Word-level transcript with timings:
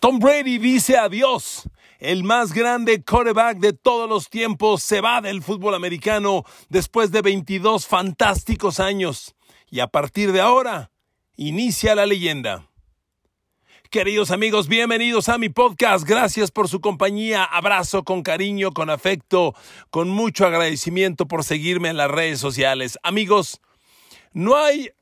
Tom 0.00 0.18
Brady 0.18 0.56
dice 0.56 0.96
adiós. 0.96 1.68
El 1.98 2.24
más 2.24 2.54
grande 2.54 3.04
quarterback 3.04 3.58
de 3.58 3.74
todos 3.74 4.08
los 4.08 4.30
tiempos 4.30 4.82
se 4.82 5.02
va 5.02 5.20
del 5.20 5.42
fútbol 5.42 5.74
americano 5.74 6.44
después 6.70 7.12
de 7.12 7.20
22 7.20 7.86
fantásticos 7.86 8.80
años. 8.80 9.34
Y 9.70 9.80
a 9.80 9.88
partir 9.88 10.32
de 10.32 10.40
ahora, 10.40 10.90
inicia 11.36 11.94
la 11.94 12.06
leyenda. 12.06 12.66
Queridos 13.90 14.30
amigos, 14.30 14.68
bienvenidos 14.68 15.28
a 15.28 15.36
mi 15.36 15.50
podcast. 15.50 16.08
Gracias 16.08 16.50
por 16.50 16.68
su 16.68 16.80
compañía. 16.80 17.44
Abrazo 17.44 18.02
con 18.02 18.22
cariño, 18.22 18.72
con 18.72 18.88
afecto, 18.88 19.54
con 19.90 20.08
mucho 20.08 20.46
agradecimiento 20.46 21.28
por 21.28 21.44
seguirme 21.44 21.90
en 21.90 21.98
las 21.98 22.10
redes 22.10 22.40
sociales. 22.40 22.98
Amigos, 23.02 23.60
no 24.32 24.56
hay 24.56 24.92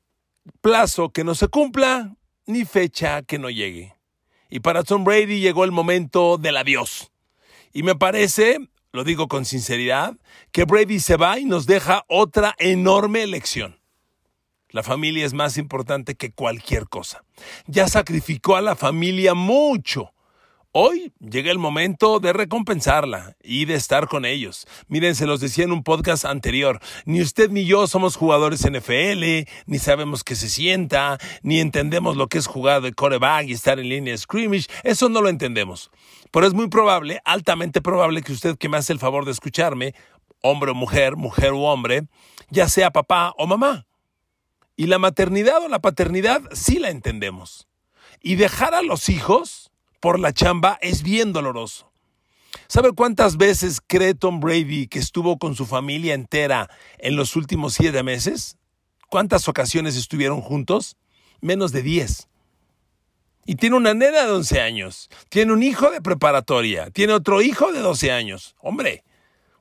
plazo 0.60 1.10
que 1.10 1.22
no 1.22 1.36
se 1.36 1.46
cumpla 1.46 2.16
ni 2.46 2.64
fecha 2.64 3.22
que 3.22 3.38
no 3.38 3.48
llegue. 3.48 3.97
Y 4.48 4.60
para 4.60 4.82
Tom 4.82 5.04
Brady 5.04 5.40
llegó 5.40 5.64
el 5.64 5.72
momento 5.72 6.38
del 6.38 6.56
adiós. 6.56 7.10
Y 7.72 7.82
me 7.82 7.94
parece, 7.94 8.58
lo 8.92 9.04
digo 9.04 9.28
con 9.28 9.44
sinceridad, 9.44 10.16
que 10.52 10.64
Brady 10.64 11.00
se 11.00 11.16
va 11.16 11.38
y 11.38 11.44
nos 11.44 11.66
deja 11.66 12.04
otra 12.08 12.54
enorme 12.58 13.26
lección. 13.26 13.78
La 14.70 14.82
familia 14.82 15.24
es 15.24 15.32
más 15.32 15.56
importante 15.56 16.14
que 16.14 16.32
cualquier 16.32 16.88
cosa. 16.88 17.24
Ya 17.66 17.88
sacrificó 17.88 18.56
a 18.56 18.60
la 18.60 18.76
familia 18.76 19.34
mucho 19.34 20.12
Hoy 20.80 21.12
llega 21.18 21.50
el 21.50 21.58
momento 21.58 22.20
de 22.20 22.32
recompensarla 22.32 23.36
y 23.42 23.64
de 23.64 23.74
estar 23.74 24.06
con 24.06 24.24
ellos. 24.24 24.64
Miren, 24.86 25.16
se 25.16 25.26
los 25.26 25.40
decía 25.40 25.64
en 25.64 25.72
un 25.72 25.82
podcast 25.82 26.24
anterior, 26.24 26.78
ni 27.04 27.20
usted 27.20 27.50
ni 27.50 27.64
yo 27.64 27.88
somos 27.88 28.14
jugadores 28.14 28.64
NFL, 28.64 29.50
ni 29.66 29.78
sabemos 29.80 30.22
qué 30.22 30.36
se 30.36 30.48
sienta, 30.48 31.18
ni 31.42 31.58
entendemos 31.58 32.16
lo 32.16 32.28
que 32.28 32.38
es 32.38 32.46
jugar 32.46 32.80
de 32.80 32.92
coreback 32.92 33.48
y 33.48 33.54
estar 33.54 33.80
en 33.80 33.88
línea 33.88 34.12
de 34.12 34.18
scrimmage, 34.18 34.68
eso 34.84 35.08
no 35.08 35.20
lo 35.20 35.28
entendemos. 35.28 35.90
Pero 36.30 36.46
es 36.46 36.54
muy 36.54 36.68
probable, 36.68 37.20
altamente 37.24 37.82
probable 37.82 38.22
que 38.22 38.30
usted 38.30 38.56
que 38.56 38.68
me 38.68 38.76
hace 38.76 38.92
el 38.92 39.00
favor 39.00 39.24
de 39.24 39.32
escucharme, 39.32 39.96
hombre 40.42 40.70
o 40.70 40.74
mujer, 40.74 41.16
mujer 41.16 41.50
o 41.54 41.62
hombre, 41.62 42.04
ya 42.50 42.68
sea 42.68 42.92
papá 42.92 43.34
o 43.36 43.48
mamá. 43.48 43.88
Y 44.76 44.86
la 44.86 45.00
maternidad 45.00 45.60
o 45.60 45.66
la 45.66 45.80
paternidad 45.80 46.40
sí 46.52 46.78
la 46.78 46.90
entendemos. 46.90 47.66
Y 48.20 48.36
dejar 48.36 48.76
a 48.76 48.82
los 48.82 49.08
hijos 49.08 49.67
por 50.00 50.18
la 50.18 50.32
chamba 50.32 50.78
es 50.80 51.02
bien 51.02 51.32
doloroso. 51.32 51.92
¿Sabe 52.66 52.92
cuántas 52.92 53.36
veces 53.36 53.80
cree 53.86 54.14
Tom 54.14 54.40
Brady 54.40 54.88
que 54.88 54.98
estuvo 54.98 55.38
con 55.38 55.54
su 55.54 55.66
familia 55.66 56.14
entera 56.14 56.68
en 56.98 57.16
los 57.16 57.36
últimos 57.36 57.74
siete 57.74 58.02
meses? 58.02 58.56
¿Cuántas 59.08 59.48
ocasiones 59.48 59.96
estuvieron 59.96 60.40
juntos? 60.40 60.96
Menos 61.40 61.72
de 61.72 61.82
diez. 61.82 62.28
Y 63.46 63.56
tiene 63.56 63.76
una 63.76 63.94
nena 63.94 64.24
de 64.24 64.32
11 64.32 64.60
años, 64.60 65.08
tiene 65.30 65.54
un 65.54 65.62
hijo 65.62 65.90
de 65.90 66.02
preparatoria, 66.02 66.90
tiene 66.90 67.14
otro 67.14 67.40
hijo 67.40 67.72
de 67.72 67.80
12 67.80 68.12
años. 68.12 68.54
Hombre, 68.60 69.04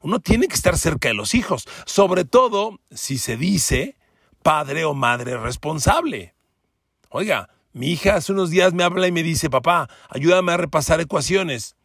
uno 0.01 0.19
tiene 0.19 0.49
que 0.49 0.55
estar 0.55 0.77
cerca 0.77 1.07
de 1.07 1.13
los 1.13 1.33
hijos, 1.33 1.65
sobre 1.85 2.25
todo 2.25 2.81
si 2.91 3.17
se 3.17 3.37
dice 3.37 3.95
padre 4.43 4.83
o 4.83 4.93
madre 4.93 5.37
responsable. 5.37 6.35
Oiga, 7.09 7.49
mi 7.77 7.91
hija 7.91 8.15
hace 8.15 8.31
unos 8.31 8.49
días 8.49 8.73
me 8.73 8.83
habla 8.83 9.07
y 9.07 9.11
me 9.11 9.23
dice, 9.23 9.49
papá, 9.49 9.87
ayúdame 10.09 10.51
a 10.51 10.57
repasar 10.57 10.99
ecuaciones. 10.99 11.75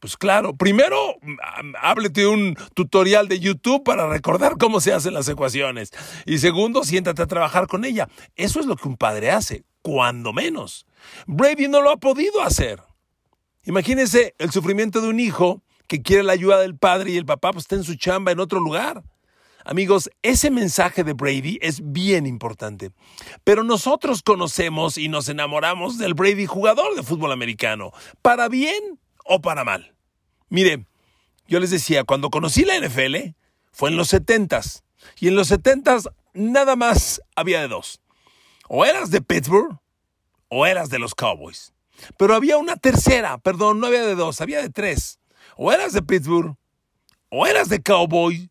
Pues 0.00 0.16
claro, 0.16 0.56
primero 0.56 0.96
háblete 1.80 2.26
un 2.26 2.56
tutorial 2.74 3.28
de 3.28 3.40
YouTube 3.40 3.84
para 3.84 4.06
recordar 4.06 4.56
cómo 4.58 4.80
se 4.80 4.92
hacen 4.92 5.14
las 5.14 5.28
ecuaciones. 5.28 5.92
Y 6.26 6.38
segundo, 6.38 6.84
siéntate 6.84 7.22
a 7.22 7.26
trabajar 7.26 7.66
con 7.66 7.84
ella. 7.84 8.08
Eso 8.36 8.60
es 8.60 8.66
lo 8.66 8.76
que 8.76 8.88
un 8.88 8.96
padre 8.96 9.30
hace, 9.30 9.64
cuando 9.82 10.32
menos. 10.32 10.86
Brady 11.26 11.68
no 11.68 11.80
lo 11.80 11.90
ha 11.90 11.96
podido 11.96 12.42
hacer. 12.42 12.82
Imagínense 13.64 14.34
el 14.38 14.50
sufrimiento 14.50 15.00
de 15.00 15.08
un 15.08 15.20
hijo 15.20 15.62
que 15.86 16.02
quiere 16.02 16.22
la 16.22 16.32
ayuda 16.32 16.58
del 16.58 16.76
padre 16.76 17.12
y 17.12 17.16
el 17.16 17.24
papá 17.24 17.52
pues, 17.52 17.64
está 17.64 17.76
en 17.76 17.84
su 17.84 17.94
chamba 17.94 18.32
en 18.32 18.40
otro 18.40 18.60
lugar. 18.60 19.02
Amigos, 19.64 20.10
ese 20.22 20.50
mensaje 20.50 21.04
de 21.04 21.14
Brady 21.14 21.58
es 21.62 21.80
bien 21.82 22.26
importante. 22.26 22.90
Pero 23.44 23.64
nosotros 23.64 24.22
conocemos 24.22 24.98
y 24.98 25.08
nos 25.08 25.28
enamoramos 25.28 25.96
del 25.96 26.12
Brady 26.12 26.44
jugador 26.44 26.94
de 26.94 27.02
fútbol 27.02 27.32
americano, 27.32 27.92
para 28.20 28.48
bien 28.48 29.00
o 29.24 29.40
para 29.40 29.64
mal. 29.64 29.94
Mire, 30.50 30.86
yo 31.48 31.60
les 31.60 31.70
decía, 31.70 32.04
cuando 32.04 32.30
conocí 32.30 32.64
la 32.64 32.78
NFL 32.78 33.34
fue 33.72 33.90
en 33.90 33.96
los 33.96 34.12
70s. 34.12 34.82
Y 35.18 35.28
en 35.28 35.36
los 35.36 35.50
70s 35.50 36.12
nada 36.34 36.76
más 36.76 37.22
había 37.34 37.60
de 37.60 37.68
dos. 37.68 38.00
O 38.68 38.84
eras 38.84 39.10
de 39.10 39.22
Pittsburgh 39.22 39.78
o 40.48 40.66
eras 40.66 40.90
de 40.90 40.98
los 40.98 41.14
Cowboys. 41.14 41.72
Pero 42.18 42.34
había 42.34 42.58
una 42.58 42.76
tercera, 42.76 43.38
perdón, 43.38 43.80
no 43.80 43.86
había 43.86 44.04
de 44.04 44.14
dos, 44.14 44.40
había 44.40 44.60
de 44.60 44.70
tres. 44.70 45.20
O 45.56 45.72
eras 45.72 45.92
de 45.92 46.02
Pittsburgh 46.02 46.56
o 47.30 47.46
eras 47.46 47.68
de 47.68 47.82
Cowboys 47.82 48.48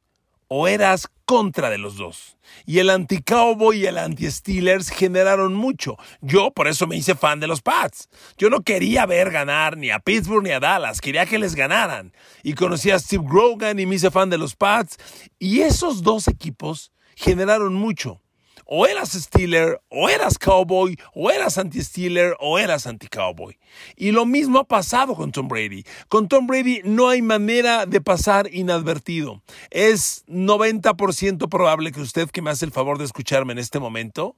o 0.56 0.68
eras 0.68 1.08
contra 1.26 1.72
de 1.72 1.80
los 1.80 1.98
dos. 1.98 2.38
Y 2.68 2.78
el 2.78 2.92
anti-Cowboy 2.92 3.80
y 3.80 3.86
el 3.88 3.98
anti-Steelers 3.98 4.90
generaron 4.90 5.56
mucho. 5.56 5.98
Yo 6.22 6.52
por 6.52 6.68
eso 6.68 6.86
me 6.86 6.96
hice 6.96 7.16
fan 7.16 7.40
de 7.40 7.48
los 7.48 7.64
Pats. 7.64 8.08
Yo 8.38 8.52
no 8.52 8.62
quería 8.62 9.08
ver 9.08 9.32
ganar 9.32 9.78
ni 9.78 9.90
a 9.90 9.98
Pittsburgh 9.98 10.44
ni 10.44 10.52
a 10.52 10.60
Dallas, 10.60 11.02
quería 11.02 11.26
que 11.26 11.40
les 11.40 11.56
ganaran. 11.56 12.14
Y 12.44 12.54
conocí 12.54 12.92
a 12.92 13.00
Steve 13.00 13.24
Grogan 13.28 13.80
y 13.80 13.88
me 13.88 13.96
hice 13.96 14.12
fan 14.12 14.30
de 14.30 14.38
los 14.38 14.56
Pats. 14.56 14.98
Y 15.40 15.62
esos 15.62 16.04
dos 16.04 16.28
equipos 16.28 16.92
generaron 17.16 17.74
mucho 17.74 18.22
o 18.66 18.86
eras 18.86 19.12
Steeler, 19.12 19.82
o 19.90 20.10
eras 20.10 20.38
Cowboy, 20.38 20.98
o 21.14 21.32
eras 21.32 21.58
anti-Steeler, 21.58 22.36
o 22.40 22.60
eras 22.60 22.88
anti-Cowboy. 22.88 23.58
Y 23.96 24.12
lo 24.12 24.26
mismo 24.26 24.60
ha 24.60 24.64
pasado 24.64 25.16
con 25.16 25.32
Tom 25.32 25.48
Brady. 25.48 25.84
Con 26.08 26.28
Tom 26.28 26.48
Brady 26.48 26.82
no 26.84 27.10
hay 27.10 27.22
manera 27.22 27.86
de 27.86 28.02
pasar 28.02 28.54
inadvertido. 28.54 29.42
Es 29.70 30.26
90% 30.28 31.50
probable 31.50 31.92
que 31.92 32.02
usted 32.02 32.30
que 32.30 32.42
me 32.42 32.50
hace 32.50 32.66
el 32.66 32.72
favor 32.72 32.98
de 32.98 33.06
escucharme 33.06 33.54
en 33.54 33.60
este 33.60 33.80
momento, 33.80 34.36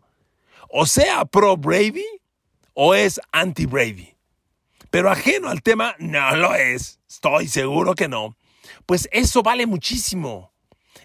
o 0.69 0.85
sea 0.85 1.25
pro 1.25 1.57
Brady, 1.57 2.05
o 2.73 2.93
es 2.93 3.19
anti-Brady. 3.31 4.15
Pero 4.89 5.11
ajeno 5.11 5.49
al 5.49 5.61
tema, 5.61 5.95
no 5.99 6.35
lo 6.35 6.55
es. 6.55 6.99
Estoy 7.09 7.47
seguro 7.47 7.95
que 7.95 8.07
no. 8.07 8.37
Pues 8.85 9.09
eso 9.11 9.43
vale 9.43 9.65
muchísimo. 9.65 10.51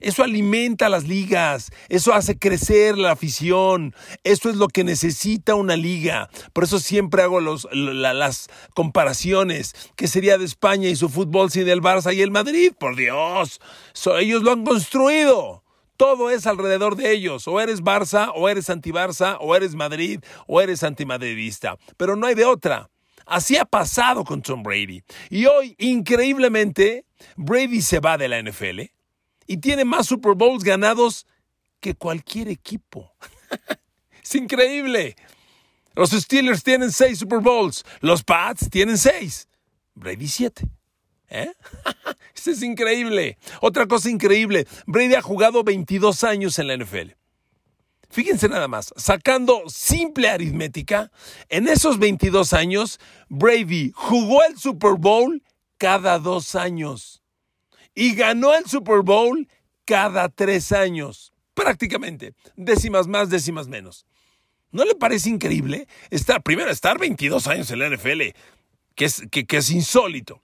Eso 0.01 0.23
alimenta 0.23 0.89
las 0.89 1.07
ligas, 1.07 1.71
eso 1.89 2.15
hace 2.15 2.39
crecer 2.39 2.97
la 2.97 3.13
afición, 3.13 3.95
eso 4.25 4.49
es 4.49 4.57
lo 4.57 4.69
que 4.69 4.83
necesita 4.83 5.55
una 5.55 5.77
liga. 5.77 6.31
Por 6.53 6.65
eso 6.65 6.79
siempre 6.79 7.23
hago 7.23 7.41
las 7.41 8.49
comparaciones. 8.75 9.75
¿Qué 9.97 10.09
sería 10.09 10.39
de 10.39 10.47
España 10.47 10.89
y 10.89 10.97
su 10.97 11.09
fútbol 11.09 11.51
sin 11.51 11.69
el 11.69 11.83
Barça 11.83 12.15
y 12.15 12.23
el 12.23 12.31
Madrid? 12.31 12.73
Por 12.79 12.97
Dios, 12.97 13.61
ellos 14.19 14.43
lo 14.43 14.53
han 14.53 14.65
construido. 14.65 15.65
Todo 15.97 16.31
es 16.31 16.47
alrededor 16.47 16.97
de 16.97 17.13
ellos. 17.13 17.47
O 17.47 17.61
eres 17.61 17.83
Barça, 17.83 18.33
o 18.35 18.49
eres 18.49 18.71
anti-Barça, 18.71 19.37
o 19.39 19.55
eres 19.55 19.75
Madrid, 19.75 20.21
o 20.47 20.63
eres 20.63 20.83
antimadridista. 20.83 21.77
Pero 21.99 22.17
no 22.17 22.27
hay 22.27 22.35
de 22.35 22.47
otra. 22.47 22.89
Así 23.27 23.59
ha 23.59 23.67
pasado 23.67 24.25
con 24.25 24.41
Tom 24.41 24.63
Brady. 24.63 25.03
Y 25.29 25.45
hoy, 25.45 25.77
increíblemente, 25.79 27.05
Brady 27.37 27.83
se 27.83 28.01
va 28.01 28.17
de 28.17 28.29
la 28.29 28.43
NFL 28.43 28.81
y 29.51 29.57
tiene 29.57 29.85
más 29.85 30.07
Super 30.07 30.35
Bowls 30.37 30.63
ganados 30.63 31.27
que 31.81 31.97
cualquier 31.97 32.47
equipo. 32.47 33.13
es 34.23 34.35
increíble. 34.37 35.17
Los 35.97 36.11
Steelers 36.11 36.63
tienen 36.63 36.93
seis 36.93 37.19
Super 37.19 37.41
Bowls, 37.41 37.85
los 38.01 38.23
Pats 38.23 38.71
tienen 38.71 38.97
seis, 38.97 39.49
Brady 39.97 40.29
siete. 40.29 40.69
¿Eh? 41.29 41.51
Esto 42.37 42.53
es 42.53 42.63
increíble. 42.63 43.39
Otra 43.61 43.89
cosa 43.89 44.09
increíble, 44.09 44.69
Brady 44.87 45.17
ha 45.17 45.23
jugado 45.23 45.65
22 45.65 46.23
años 46.23 46.57
en 46.61 46.69
la 46.69 46.77
NFL. 46.77 47.11
Fíjense 48.09 48.49
nada 48.49 48.69
más, 48.69 48.95
sacando 48.95 49.65
simple 49.67 50.29
aritmética, 50.29 51.11
en 51.49 51.67
esos 51.67 51.99
22 51.99 52.53
años, 52.53 53.01
Brady 53.29 53.91
jugó 53.97 54.45
el 54.45 54.57
Super 54.57 54.93
Bowl 54.93 55.43
cada 55.77 56.21
dos 56.21 56.55
años 56.55 57.20
y 57.95 58.15
ganó 58.15 58.55
el 58.55 58.67
Super 58.67 59.03
Bowl 59.03 59.49
cada 59.85 60.29
tres 60.29 60.73
años, 60.73 61.33
prácticamente, 61.55 62.35
décimas 62.57 63.07
más, 63.07 63.31
décimas 63.31 63.69
menos. 63.69 64.07
¿No 64.73 64.85
le 64.85 64.95
parece 64.95 65.31
increíble 65.31 65.89
estar, 66.11 66.43
primero, 66.43 66.71
estar 66.71 66.99
22 66.99 67.47
años 67.49 67.71
en 67.71 67.81
la 67.81 67.89
NFL, 67.89 68.23
que 68.95 69.05
es, 69.05 69.23
que, 69.31 69.45
que 69.45 69.57
es 69.57 69.71
insólito, 69.71 70.43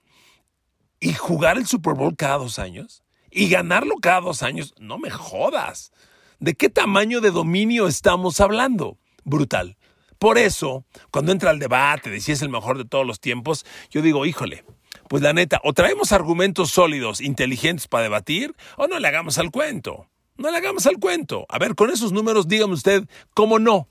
y 0.99 1.13
jugar 1.13 1.57
el 1.57 1.65
Super 1.65 1.93
Bowl 1.93 2.15
cada 2.15 2.37
dos 2.37 2.59
años? 2.59 3.03
Y 3.31 3.49
ganarlo 3.49 3.95
cada 4.01 4.21
dos 4.21 4.43
años, 4.43 4.73
no 4.79 4.97
me 4.97 5.09
jodas. 5.09 5.91
¿De 6.39 6.55
qué 6.55 6.69
tamaño 6.69 7.21
de 7.21 7.31
dominio 7.31 7.87
estamos 7.87 8.41
hablando? 8.41 8.97
Brutal. 9.23 9.77
Por 10.19 10.37
eso, 10.37 10.85
cuando 11.11 11.31
entra 11.31 11.51
el 11.51 11.59
debate 11.59 12.09
de 12.09 12.19
si 12.19 12.31
es 12.31 12.41
el 12.41 12.49
mejor 12.49 12.77
de 12.77 12.85
todos 12.85 13.05
los 13.05 13.19
tiempos, 13.19 13.65
yo 13.91 14.01
digo, 14.01 14.25
híjole, 14.25 14.65
pues 15.09 15.23
la 15.23 15.33
neta, 15.33 15.59
o 15.63 15.73
traemos 15.73 16.11
argumentos 16.11 16.71
sólidos, 16.71 17.21
inteligentes 17.21 17.87
para 17.87 18.03
debatir, 18.03 18.55
o 18.77 18.87
no 18.87 18.99
le 18.99 19.07
hagamos 19.07 19.37
al 19.37 19.51
cuento. 19.51 20.07
No 20.37 20.51
le 20.51 20.57
hagamos 20.57 20.85
al 20.85 20.97
cuento. 20.97 21.45
A 21.49 21.57
ver, 21.57 21.75
con 21.75 21.89
esos 21.89 22.11
números, 22.11 22.47
dígame 22.47 22.73
usted, 22.73 23.07
¿cómo 23.33 23.59
no? 23.59 23.87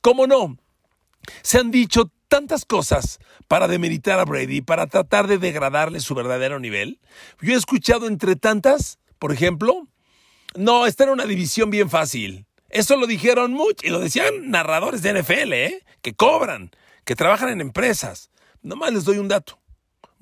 ¿Cómo 0.00 0.26
no? 0.26 0.56
Se 1.42 1.58
han 1.58 1.70
dicho 1.70 2.10
tantas 2.28 2.64
cosas 2.64 3.20
para 3.46 3.68
demeritar 3.68 4.18
a 4.18 4.24
Brady, 4.24 4.62
para 4.62 4.86
tratar 4.86 5.28
de 5.28 5.38
degradarle 5.38 6.00
su 6.00 6.14
verdadero 6.14 6.58
nivel. 6.58 6.98
Yo 7.40 7.52
he 7.52 7.56
escuchado 7.56 8.08
entre 8.08 8.34
tantas, 8.36 8.98
por 9.18 9.32
ejemplo, 9.32 9.86
no, 10.54 10.86
esta 10.86 11.04
era 11.04 11.12
una 11.12 11.26
división 11.26 11.70
bien 11.70 11.88
fácil. 11.88 12.46
Eso 12.68 12.96
lo 12.96 13.06
dijeron 13.06 13.52
mucho 13.52 13.86
y 13.86 13.90
lo 13.90 14.00
decían 14.00 14.50
narradores 14.50 15.02
de 15.02 15.22
NFL, 15.22 15.52
¿eh? 15.52 15.84
que 16.00 16.14
cobran, 16.14 16.70
que 17.04 17.14
trabajan 17.14 17.50
en 17.50 17.60
empresas. 17.60 18.30
Nomás 18.62 18.92
les 18.92 19.04
doy 19.04 19.18
un 19.18 19.28
dato. 19.28 19.61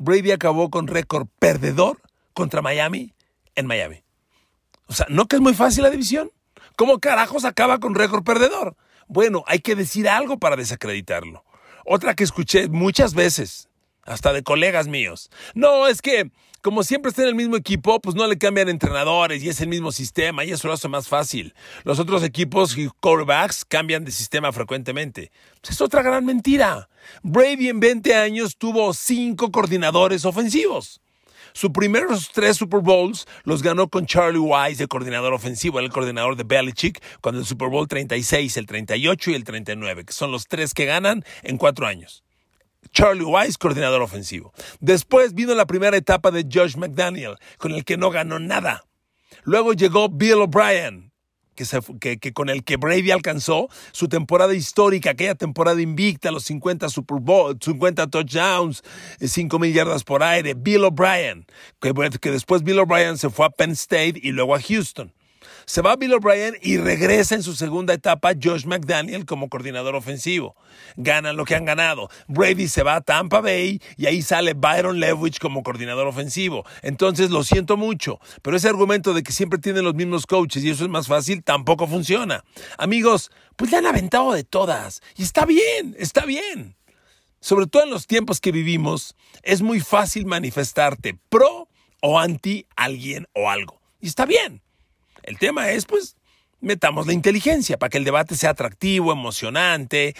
Brady 0.00 0.30
acabó 0.30 0.70
con 0.70 0.86
récord 0.86 1.28
perdedor 1.38 2.00
contra 2.32 2.62
Miami 2.62 3.14
en 3.54 3.66
Miami. 3.66 4.02
O 4.86 4.94
sea, 4.94 5.04
¿no 5.10 5.26
que 5.26 5.36
es 5.36 5.42
muy 5.42 5.52
fácil 5.52 5.82
la 5.82 5.90
división? 5.90 6.32
¿Cómo 6.74 7.00
carajos 7.00 7.44
acaba 7.44 7.78
con 7.80 7.94
récord 7.94 8.24
perdedor? 8.24 8.76
Bueno, 9.08 9.44
hay 9.46 9.58
que 9.58 9.74
decir 9.74 10.08
algo 10.08 10.38
para 10.38 10.56
desacreditarlo. 10.56 11.44
Otra 11.84 12.14
que 12.14 12.24
escuché 12.24 12.68
muchas 12.68 13.12
veces, 13.12 13.68
hasta 14.04 14.32
de 14.32 14.42
colegas 14.42 14.88
míos. 14.88 15.30
No, 15.54 15.86
es 15.86 16.00
que 16.00 16.30
como 16.62 16.82
siempre 16.82 17.08
está 17.08 17.22
en 17.22 17.28
el 17.28 17.34
mismo 17.34 17.56
equipo, 17.56 18.00
pues 18.00 18.14
no 18.14 18.26
le 18.26 18.38
cambian 18.38 18.68
entrenadores 18.68 19.42
y 19.42 19.48
es 19.48 19.60
el 19.60 19.68
mismo 19.68 19.92
sistema 19.92 20.44
y 20.44 20.52
eso 20.52 20.68
lo 20.68 20.74
hace 20.74 20.88
más 20.88 21.08
fácil. 21.08 21.54
Los 21.84 21.98
otros 21.98 22.22
equipos 22.22 22.76
y 22.76 22.88
quarterbacks 23.00 23.64
cambian 23.64 24.04
de 24.04 24.10
sistema 24.10 24.52
frecuentemente. 24.52 25.30
Pues 25.60 25.72
es 25.72 25.80
otra 25.80 26.02
gran 26.02 26.24
mentira. 26.24 26.88
Brady 27.22 27.68
en 27.68 27.80
20 27.80 28.14
años 28.14 28.56
tuvo 28.56 28.92
cinco 28.92 29.50
coordinadores 29.50 30.24
ofensivos. 30.24 31.00
Sus 31.52 31.70
primeros 31.70 32.30
tres 32.32 32.58
Super 32.58 32.80
Bowls 32.80 33.26
los 33.44 33.62
ganó 33.62 33.88
con 33.88 34.06
Charlie 34.06 34.38
Wise 34.38 34.78
de 34.78 34.86
coordinador 34.86 35.32
ofensivo, 35.32 35.80
el 35.80 35.90
coordinador 35.90 36.36
de 36.36 36.44
Belichick, 36.44 37.02
con 37.20 37.36
el 37.36 37.44
Super 37.44 37.68
Bowl 37.68 37.88
36, 37.88 38.56
el 38.56 38.66
38 38.66 39.30
y 39.30 39.34
el 39.34 39.44
39, 39.44 40.04
que 40.04 40.12
son 40.12 40.30
los 40.30 40.46
tres 40.46 40.74
que 40.74 40.84
ganan 40.84 41.24
en 41.42 41.56
cuatro 41.56 41.86
años. 41.86 42.22
Charlie 42.92 43.24
Wise, 43.24 43.56
coordinador 43.58 44.02
ofensivo. 44.02 44.52
Después 44.80 45.34
vino 45.34 45.54
la 45.54 45.66
primera 45.66 45.96
etapa 45.96 46.30
de 46.30 46.46
Josh 46.50 46.76
McDaniel, 46.76 47.36
con 47.58 47.72
el 47.72 47.84
que 47.84 47.96
no 47.96 48.10
ganó 48.10 48.38
nada. 48.38 48.84
Luego 49.44 49.72
llegó 49.72 50.08
Bill 50.08 50.42
O'Brien, 50.42 51.10
que, 52.00 52.32
con 52.32 52.48
el 52.48 52.64
que 52.64 52.76
Brady 52.76 53.10
alcanzó 53.10 53.68
su 53.92 54.08
temporada 54.08 54.54
histórica, 54.54 55.10
aquella 55.10 55.34
temporada 55.34 55.80
invicta, 55.80 56.30
los 56.30 56.44
50 56.44 56.88
Super 56.88 57.18
Bowl, 57.20 57.56
50 57.60 58.06
touchdowns, 58.08 58.82
5 59.20 59.58
mil 59.58 59.72
yardas 59.72 60.04
por 60.04 60.22
aire. 60.22 60.54
Bill 60.54 60.84
O'Brien, 60.84 61.46
que 61.80 62.30
después 62.30 62.62
Bill 62.62 62.78
O'Brien 62.78 63.18
se 63.18 63.30
fue 63.30 63.46
a 63.46 63.50
Penn 63.50 63.72
State 63.72 64.14
y 64.22 64.32
luego 64.32 64.54
a 64.54 64.60
Houston. 64.60 65.12
Se 65.66 65.82
va 65.82 65.96
Bill 65.96 66.14
O'Brien 66.14 66.56
y 66.62 66.78
regresa 66.78 67.34
en 67.34 67.42
su 67.42 67.54
segunda 67.54 67.94
etapa 67.94 68.32
Josh 68.40 68.66
McDaniel 68.66 69.26
como 69.26 69.48
coordinador 69.48 69.94
ofensivo. 69.94 70.56
Ganan 70.96 71.36
lo 71.36 71.44
que 71.44 71.54
han 71.54 71.64
ganado. 71.64 72.08
Brady 72.28 72.68
se 72.68 72.82
va 72.82 72.96
a 72.96 73.00
Tampa 73.00 73.40
Bay 73.40 73.80
y 73.96 74.06
ahí 74.06 74.22
sale 74.22 74.54
Byron 74.54 75.00
Leftwich 75.00 75.38
como 75.38 75.62
coordinador 75.62 76.06
ofensivo. 76.06 76.64
Entonces 76.82 77.30
lo 77.30 77.44
siento 77.44 77.76
mucho, 77.76 78.20
pero 78.42 78.56
ese 78.56 78.68
argumento 78.68 79.14
de 79.14 79.22
que 79.22 79.32
siempre 79.32 79.58
tienen 79.58 79.84
los 79.84 79.94
mismos 79.94 80.26
coaches 80.26 80.64
y 80.64 80.70
eso 80.70 80.84
es 80.84 80.90
más 80.90 81.06
fácil 81.06 81.42
tampoco 81.44 81.86
funciona. 81.86 82.44
Amigos, 82.78 83.30
pues 83.56 83.70
le 83.70 83.78
han 83.78 83.86
aventado 83.86 84.32
de 84.32 84.44
todas 84.44 85.02
y 85.16 85.22
está 85.22 85.44
bien, 85.44 85.94
está 85.98 86.24
bien. 86.24 86.76
Sobre 87.40 87.66
todo 87.66 87.84
en 87.84 87.90
los 87.90 88.06
tiempos 88.06 88.40
que 88.40 88.52
vivimos, 88.52 89.16
es 89.42 89.62
muy 89.62 89.80
fácil 89.80 90.26
manifestarte 90.26 91.18
pro 91.30 91.68
o 92.02 92.18
anti 92.18 92.66
alguien 92.76 93.26
o 93.34 93.48
algo. 93.50 93.80
Y 94.00 94.08
está 94.08 94.26
bien. 94.26 94.62
El 95.22 95.38
tema 95.38 95.70
es, 95.70 95.86
pues, 95.86 96.16
metamos 96.60 97.06
la 97.06 97.12
inteligencia 97.12 97.78
para 97.78 97.90
que 97.90 97.98
el 97.98 98.04
debate 98.04 98.36
sea 98.36 98.50
atractivo, 98.50 99.12
emocionante 99.12 100.14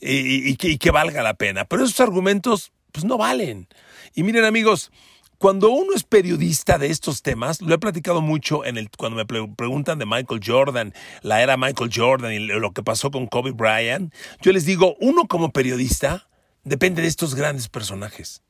y, 0.00 0.56
que, 0.56 0.90
valga 0.90 1.22
la 1.22 1.34
pena. 1.34 1.64
Pero 1.64 1.84
esos 1.84 2.00
argumentos, 2.00 2.72
pues, 2.92 3.04
no 3.04 3.16
valen. 3.16 3.68
Y 4.14 4.22
miren, 4.22 4.44
amigos, 4.44 4.90
cuando 5.38 5.70
uno 5.70 5.94
es 5.94 6.04
periodista 6.04 6.78
de 6.78 6.88
estos 6.88 7.22
temas, 7.22 7.60
lo 7.60 7.74
he 7.74 7.78
platicado 7.78 8.20
mucho 8.20 8.64
en 8.64 8.78
el, 8.78 8.88
cuando 8.90 9.16
me 9.16 9.26
preguntan 9.26 9.98
de 9.98 10.06
Michael 10.06 10.40
Jordan, 10.44 10.94
la 11.22 11.42
era 11.42 11.56
Michael 11.56 11.90
Jordan 11.94 12.32
y 12.32 12.38
lo 12.38 12.72
que 12.72 12.82
pasó 12.82 13.10
con 13.10 13.26
Kobe 13.26 13.50
Bryant, 13.50 14.14
yo 14.40 14.52
les 14.52 14.64
digo, 14.64 14.96
uno 15.00 15.26
como 15.26 15.50
periodista 15.50 16.28
depende 16.62 17.02
de 17.02 17.08
estos 17.08 17.34
grandes 17.34 17.68
personajes. 17.68 18.43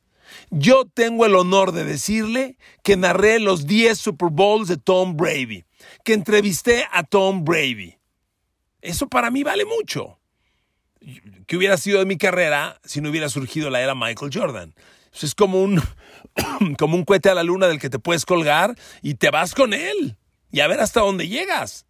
Yo 0.49 0.85
tengo 0.85 1.25
el 1.25 1.35
honor 1.35 1.71
de 1.71 1.83
decirle 1.83 2.57
que 2.83 2.97
narré 2.97 3.39
los 3.39 3.67
10 3.67 3.97
Super 3.97 4.29
Bowls 4.31 4.67
de 4.67 4.77
Tom 4.77 5.15
Brady 5.15 5.65
que 6.03 6.13
entrevisté 6.13 6.85
a 6.91 7.03
Tom 7.03 7.43
Brady. 7.43 7.97
Eso 8.81 9.07
para 9.07 9.31
mí 9.31 9.43
vale 9.43 9.65
mucho. 9.65 10.19
¿Qué 11.47 11.57
hubiera 11.57 11.77
sido 11.77 11.99
de 11.99 12.05
mi 12.05 12.17
carrera 12.17 12.79
si 12.83 13.01
no 13.01 13.09
hubiera 13.09 13.29
surgido 13.29 13.69
la 13.69 13.81
era 13.81 13.95
Michael 13.95 14.31
Jordan? 14.33 14.73
es 15.23 15.35
como 15.35 15.61
un, 15.61 15.81
como 16.77 16.95
un 16.95 17.05
cohete 17.05 17.29
a 17.29 17.35
la 17.35 17.43
luna 17.43 17.67
del 17.67 17.79
que 17.79 17.89
te 17.89 17.99
puedes 17.99 18.25
colgar 18.25 18.75
y 19.01 19.15
te 19.15 19.29
vas 19.29 19.55
con 19.55 19.73
él 19.73 20.17
y 20.51 20.59
a 20.59 20.67
ver 20.67 20.79
hasta 20.79 21.01
dónde 21.01 21.27
llegas. 21.27 21.85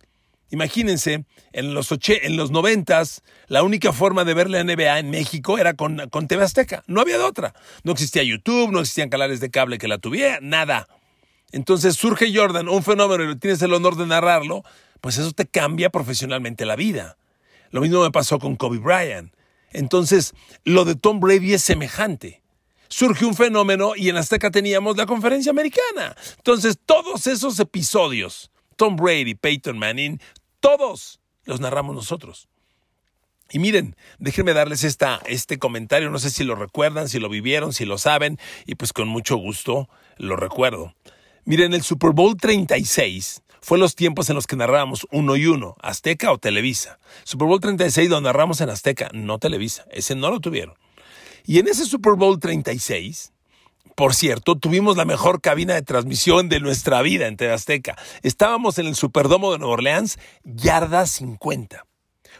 Imagínense, 0.55 1.25
en 1.51 1.73
los, 1.73 1.89
en 2.07 2.37
los 2.37 2.49
90 2.49 3.03
la 3.47 3.61
única 3.61 3.91
forma 3.91 4.23
de 4.23 4.33
ver 4.33 4.49
la 4.49 4.63
NBA 4.63 4.99
en 4.99 5.09
México 5.09 5.57
era 5.57 5.73
con, 5.73 6.09
con 6.09 6.29
TV 6.29 6.45
Azteca. 6.45 6.81
No 6.87 7.01
había 7.01 7.17
de 7.17 7.25
otra. 7.25 7.53
No 7.83 7.91
existía 7.91 8.23
YouTube, 8.23 8.71
no 8.71 8.79
existían 8.79 9.09
canales 9.09 9.41
de 9.41 9.51
cable 9.51 9.77
que 9.77 9.89
la 9.89 9.97
tuviera, 9.97 10.39
nada. 10.41 10.87
Entonces 11.51 11.97
surge 11.97 12.33
Jordan, 12.33 12.69
un 12.69 12.83
fenómeno 12.83 13.29
y 13.29 13.35
tienes 13.35 13.61
el 13.63 13.73
honor 13.73 13.97
de 13.97 14.05
narrarlo, 14.05 14.63
pues 15.01 15.17
eso 15.17 15.33
te 15.33 15.45
cambia 15.45 15.89
profesionalmente 15.89 16.65
la 16.65 16.77
vida. 16.77 17.17
Lo 17.71 17.81
mismo 17.81 18.01
me 18.01 18.11
pasó 18.11 18.39
con 18.39 18.55
Kobe 18.55 18.77
Bryant. 18.77 19.33
Entonces, 19.73 20.33
lo 20.63 20.85
de 20.85 20.95
Tom 20.95 21.19
Brady 21.19 21.53
es 21.53 21.63
semejante. 21.63 22.41
Surge 22.87 23.25
un 23.25 23.35
fenómeno 23.35 23.91
y 23.97 24.07
en 24.07 24.15
Azteca 24.15 24.51
teníamos 24.51 24.95
la 24.95 25.05
conferencia 25.05 25.49
americana. 25.49 26.15
Entonces, 26.37 26.77
todos 26.85 27.27
esos 27.27 27.59
episodios, 27.59 28.51
Tom 28.77 28.95
Brady, 28.95 29.35
Peyton 29.35 29.77
Manning, 29.77 30.19
todos 30.65 31.19
los 31.43 31.59
narramos 31.59 31.95
nosotros. 31.95 32.49
Y 33.51 33.59
miren, 33.59 33.95
déjenme 34.17 34.53
darles 34.53 34.83
esta, 34.83 35.21
este 35.27 35.59
comentario, 35.59 36.09
no 36.09 36.17
sé 36.17 36.31
si 36.31 36.43
lo 36.43 36.55
recuerdan, 36.55 37.07
si 37.07 37.19
lo 37.19 37.29
vivieron, 37.29 37.71
si 37.71 37.85
lo 37.85 37.99
saben, 37.99 38.39
y 38.65 38.73
pues 38.73 38.91
con 38.91 39.07
mucho 39.07 39.37
gusto 39.37 39.87
lo 40.17 40.35
recuerdo. 40.35 40.95
Miren, 41.43 41.75
el 41.75 41.83
Super 41.83 42.13
Bowl 42.13 42.35
36 42.35 43.43
fue 43.61 43.77
los 43.77 43.93
tiempos 43.93 44.27
en 44.31 44.35
los 44.35 44.47
que 44.47 44.55
narrábamos 44.55 45.05
uno 45.11 45.35
y 45.35 45.45
uno, 45.45 45.75
Azteca 45.83 46.31
o 46.31 46.39
Televisa. 46.39 46.97
Super 47.25 47.47
Bowl 47.47 47.59
36 47.59 48.09
lo 48.09 48.19
narramos 48.19 48.59
en 48.61 48.71
Azteca, 48.71 49.11
no 49.13 49.37
Televisa. 49.37 49.85
Ese 49.91 50.15
no 50.15 50.31
lo 50.31 50.39
tuvieron. 50.39 50.73
Y 51.45 51.59
en 51.59 51.67
ese 51.67 51.85
Super 51.85 52.13
Bowl 52.13 52.39
36, 52.39 53.33
por 53.95 54.13
cierto, 54.13 54.57
tuvimos 54.57 54.97
la 54.97 55.05
mejor 55.05 55.41
cabina 55.41 55.73
de 55.73 55.81
transmisión 55.81 56.49
de 56.49 56.59
nuestra 56.59 57.01
vida 57.01 57.27
en 57.27 57.37
TV 57.37 57.53
Azteca. 57.53 57.95
Estábamos 58.23 58.77
en 58.77 58.87
el 58.87 58.95
Superdomo 58.95 59.51
de 59.51 59.59
Nueva 59.59 59.73
Orleans, 59.73 60.19
yarda 60.43 61.05
50. 61.05 61.85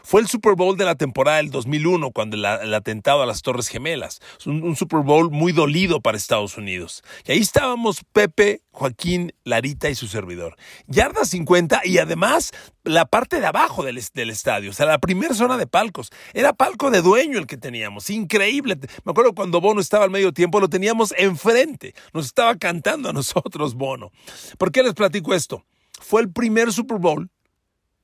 Fue 0.06 0.20
el 0.20 0.28
Super 0.28 0.54
Bowl 0.54 0.76
de 0.76 0.84
la 0.84 0.94
temporada 0.94 1.38
del 1.38 1.50
2001, 1.50 2.12
cuando 2.12 2.36
el, 2.36 2.74
atentado 2.74 3.22
a 3.22 3.26
las 3.26 3.42
Torres 3.42 3.66
Gemelas. 3.66 4.20
Un, 4.44 4.76
Super 4.76 5.00
Bowl 5.00 5.32
muy 5.32 5.50
dolido 5.50 6.00
para 6.00 6.16
Estados 6.16 6.56
Unidos. 6.56 7.02
Y 7.26 7.32
ahí 7.32 7.40
estábamos 7.40 8.04
Pepe, 8.12 8.62
Joaquín, 8.70 9.32
Larita 9.42 9.90
y 9.90 9.96
su 9.96 10.06
servidor. 10.06 10.54
Yarda 10.86 11.24
50 11.24 11.80
y 11.86 11.98
además 11.98 12.52
la 12.84 13.06
parte 13.06 13.40
de 13.40 13.46
abajo 13.46 13.82
del, 13.82 14.00
del 14.14 14.30
estadio, 14.30 14.70
o 14.70 14.72
sea, 14.72 14.86
la 14.86 15.00
primera 15.00 15.34
zona 15.34 15.56
de 15.56 15.66
palcos. 15.66 16.12
Era 16.34 16.52
palco 16.52 16.92
de 16.92 17.02
dueño 17.02 17.40
el 17.40 17.48
que 17.48 17.56
teníamos. 17.56 18.08
Increíble. 18.08 18.78
Me 19.02 19.10
acuerdo 19.10 19.34
cuando 19.34 19.60
Bono 19.60 19.80
estaba 19.80 20.04
al 20.04 20.12
medio 20.12 20.32
tiempo, 20.32 20.60
lo 20.60 20.68
teníamos 20.68 21.14
enfrente. 21.18 21.96
Nos 22.12 22.26
estaba 22.26 22.54
cantando 22.54 23.08
a 23.08 23.12
nosotros 23.12 23.74
Bono. 23.74 24.12
¿Por 24.56 24.70
qué 24.70 24.84
les 24.84 24.94
platico 24.94 25.34
esto? 25.34 25.64
Fue 26.00 26.22
el 26.22 26.30
primer 26.30 26.72
Super 26.72 26.98
Bowl 26.98 27.28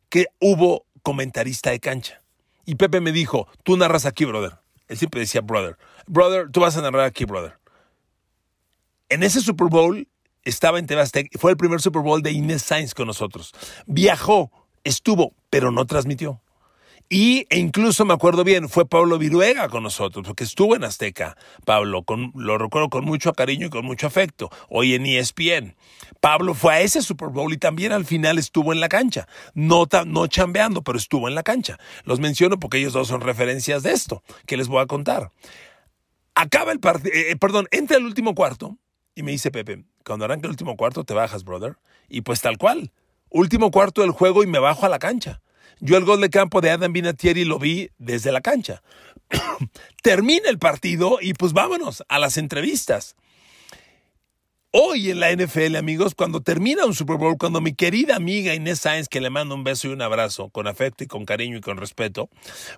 que 0.09 0.27
hubo 0.41 0.85
comentarista 1.03 1.71
de 1.71 1.81
cancha. 1.81 2.23
Y 2.65 2.77
Pepe 2.77 3.01
me 3.01 3.13
dijo, 3.13 3.49
tú 3.63 3.77
narras 3.77 4.07
aquí, 4.07 4.25
brother. 4.25 4.59
Él 4.89 4.99
siempre 4.99 5.21
decía, 5.21 5.41
brother. 5.41 5.77
Brother, 6.07 6.51
tú 6.51 6.61
vas 6.61 6.77
a 6.77 6.83
narrar 6.83 7.05
aquí, 7.05 7.25
brother. 7.25 7.59
En 9.09 9.23
ese 9.23 9.41
Super 9.41 9.69
Bowl 9.69 10.07
estaba 10.45 10.79
en 10.79 10.87
Tebastec, 10.87 11.39
fue 11.39 11.53
el 11.53 11.57
primer 11.57 11.81
Super 11.81 12.03
Bowl 12.03 12.23
de 12.23 12.33
Inés 12.33 12.63
Sainz 12.63 12.95
con 12.95 13.07
nosotros. 13.07 13.53
Viajó, 13.87 14.51
estuvo, 14.85 15.35
pero 15.51 15.71
no 15.71 15.87
transmitió. 15.87 16.42
Y 17.15 17.47
e 17.51 17.59
incluso 17.59 18.07
me 18.07 18.15
acuerdo 18.15 18.43
bien, 18.43 18.71
fue 18.71 18.89
Pablo 18.89 19.19
Viruega 19.19 19.69
con 19.69 19.83
nosotros, 19.83 20.25
porque 20.27 20.45
estuvo 20.45 20.77
en 20.77 20.83
Azteca. 20.83 21.37
Pablo, 21.67 22.05
con, 22.05 22.33
lo 22.35 22.57
recuerdo 22.57 22.89
con 22.89 23.05
mucho 23.05 23.35
cariño 23.35 23.67
y 23.67 23.69
con 23.69 23.85
mucho 23.85 24.07
afecto, 24.07 24.49
hoy 24.71 24.95
en 24.95 25.05
ESPN. 25.05 25.77
Pablo 26.23 26.55
fue 26.55 26.73
a 26.73 26.81
ese 26.81 27.03
Super 27.03 27.29
Bowl 27.29 27.53
y 27.53 27.59
también 27.59 27.93
al 27.93 28.07
final 28.07 28.39
estuvo 28.39 28.73
en 28.73 28.81
la 28.81 28.89
cancha. 28.89 29.29
No, 29.53 29.87
no 30.07 30.27
chambeando, 30.27 30.81
pero 30.81 30.97
estuvo 30.97 31.29
en 31.29 31.35
la 31.35 31.43
cancha. 31.43 31.79
Los 32.05 32.19
menciono 32.19 32.59
porque 32.59 32.79
ellos 32.79 32.95
dos 32.95 33.09
son 33.09 33.21
referencias 33.21 33.83
de 33.83 33.93
esto, 33.93 34.23
que 34.47 34.57
les 34.57 34.69
voy 34.69 34.81
a 34.81 34.87
contar. 34.87 35.33
Acaba 36.35 36.73
el 36.73 36.81
partido, 36.81 37.15
eh, 37.15 37.33
eh, 37.33 37.37
perdón, 37.37 37.69
entra 37.73 37.99
el 37.99 38.07
último 38.07 38.35
cuarto 38.35 38.79
y 39.15 39.23
me 39.23 39.33
dice 39.33 39.51
Pepe, 39.51 39.85
cuando 40.03 40.25
arranque 40.25 40.47
el 40.47 40.53
último 40.53 40.79
cuarto 40.79 41.05
te 41.05 41.13
bajas, 41.13 41.45
brother. 41.45 41.77
Y 42.09 42.23
pues 42.23 42.41
tal 42.41 42.57
cual, 42.57 42.91
último 43.29 43.71
cuarto 43.71 44.01
del 44.01 44.13
juego 44.13 44.43
y 44.43 44.47
me 44.47 44.61
bajo 44.61 44.87
a 44.87 44.89
la 44.89 44.99
cancha. 44.99 45.43
Yo 45.85 45.97
el 45.97 46.05
gol 46.05 46.21
de 46.21 46.31
campo 46.31 46.61
de 46.61 46.71
Adam 46.71 46.93
Vinatieri 46.93 47.45
lo 47.45 47.59
vi 47.59 47.91
desde 47.99 48.31
la 48.31 48.41
cancha. 48.41 48.85
Termina 50.03 50.49
el 50.49 50.61
partido 50.61 51.19
y 51.21 51.35
pues 51.35 51.53
vámonos 51.53 52.05
a 52.09 52.21
las 52.21 52.37
entrevistas. 52.37 53.17
Hoy 54.71 55.11
en 55.11 55.19
la 55.19 55.33
NFL, 55.33 55.75
amigos, 55.75 56.15
cuando 56.15 56.41
termina 56.41 56.87
un 56.87 56.95
Super 56.95 57.17
Bowl, 57.17 57.37
cuando 57.37 57.61
mi 57.61 57.75
querida 57.75 58.15
amiga 58.15 58.55
Inés 58.55 58.79
Sainz, 58.79 59.09
que 59.09 59.21
le 59.21 59.29
mando 59.29 59.57
un 59.57 59.65
beso 59.65 59.89
y 59.89 59.91
un 59.91 60.03
abrazo, 60.03 60.51
con 60.51 60.69
afecto 60.69 61.03
y 61.03 61.09
con 61.09 61.25
cariño 61.25 61.59
y 61.59 61.61
con 61.61 61.77
respeto, 61.77 62.31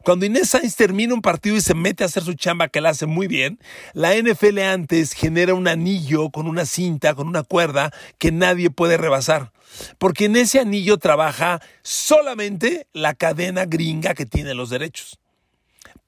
cuando 0.03 0.25
Inés 0.25 0.49
Sainz 0.49 0.75
termina 0.75 1.13
un 1.13 1.21
partido 1.21 1.57
y 1.57 1.61
se 1.61 1.75
mete 1.75 2.05
a 2.05 2.07
hacer 2.07 2.23
su 2.23 2.33
chamba 2.33 2.69
que 2.69 2.81
la 2.81 2.89
hace 2.89 3.05
muy 3.05 3.27
bien, 3.27 3.61
la 3.93 4.17
NFL 4.17 4.61
antes 4.61 5.13
genera 5.13 5.53
un 5.53 5.69
anillo 5.69 6.31
con 6.31 6.47
una 6.47 6.65
cinta, 6.65 7.15
con 7.15 7.29
una 7.29 7.43
cuerda 7.43 7.93
que 8.17 8.33
nadie 8.33 8.71
puede 8.71 8.97
rebasar. 8.97 9.53
Porque 9.99 10.27
en 10.27 10.37
ese 10.37 10.61
anillo 10.61 10.99
trabaja 10.99 11.61
solamente 11.83 12.87
la 12.93 13.15
cadena 13.15 13.67
gringa 13.67 14.15
que 14.15 14.27
tiene 14.27 14.55
los 14.55 14.71
derechos. 14.71 15.19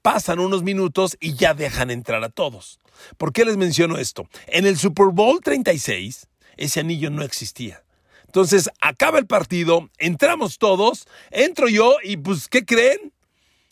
Pasan 0.02 0.38
unos 0.38 0.62
minutos 0.62 1.16
y 1.20 1.34
ya 1.34 1.54
dejan 1.54 1.90
entrar 1.90 2.22
a 2.22 2.28
todos. 2.28 2.80
¿Por 3.16 3.32
qué 3.32 3.44
les 3.44 3.56
menciono 3.56 3.98
esto? 3.98 4.28
En 4.46 4.66
el 4.66 4.78
Super 4.78 5.06
Bowl 5.12 5.40
36, 5.42 6.28
ese 6.56 6.80
anillo 6.80 7.10
no 7.10 7.22
existía. 7.22 7.82
Entonces, 8.26 8.70
acaba 8.80 9.18
el 9.18 9.26
partido, 9.26 9.88
entramos 9.98 10.58
todos, 10.58 11.06
entro 11.30 11.68
yo 11.68 11.96
y 12.02 12.16
pues, 12.16 12.48
¿qué 12.48 12.64
creen? 12.64 13.12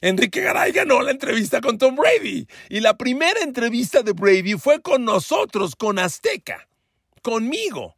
Enrique 0.00 0.42
Garay 0.42 0.72
ganó 0.72 1.00
la 1.02 1.12
entrevista 1.12 1.60
con 1.60 1.78
Tom 1.78 1.96
Brady. 1.96 2.46
Y 2.68 2.80
la 2.80 2.96
primera 2.96 3.40
entrevista 3.40 4.02
de 4.02 4.12
Brady 4.12 4.54
fue 4.54 4.80
con 4.82 5.04
nosotros, 5.04 5.76
con 5.76 5.98
Azteca, 5.98 6.68
conmigo. 7.22 7.96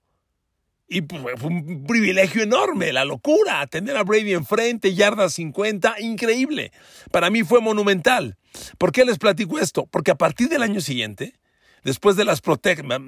Y 0.88 1.02
pues, 1.02 1.22
fue 1.36 1.48
un 1.48 1.84
privilegio 1.86 2.42
enorme, 2.42 2.92
la 2.92 3.04
locura, 3.04 3.66
tener 3.66 3.96
a 3.96 4.04
Brady 4.04 4.34
enfrente, 4.34 4.94
yarda 4.94 5.28
50, 5.28 5.96
increíble. 6.00 6.70
Para 7.10 7.28
mí 7.28 7.42
fue 7.42 7.60
monumental. 7.60 8.36
¿Por 8.78 8.92
qué 8.92 9.04
les 9.04 9.18
platico 9.18 9.58
esto? 9.58 9.86
Porque 9.86 10.12
a 10.12 10.16
partir 10.16 10.48
del 10.48 10.62
año 10.62 10.80
siguiente, 10.80 11.34
después 11.82 12.16
de 12.16 12.24
las, 12.24 12.40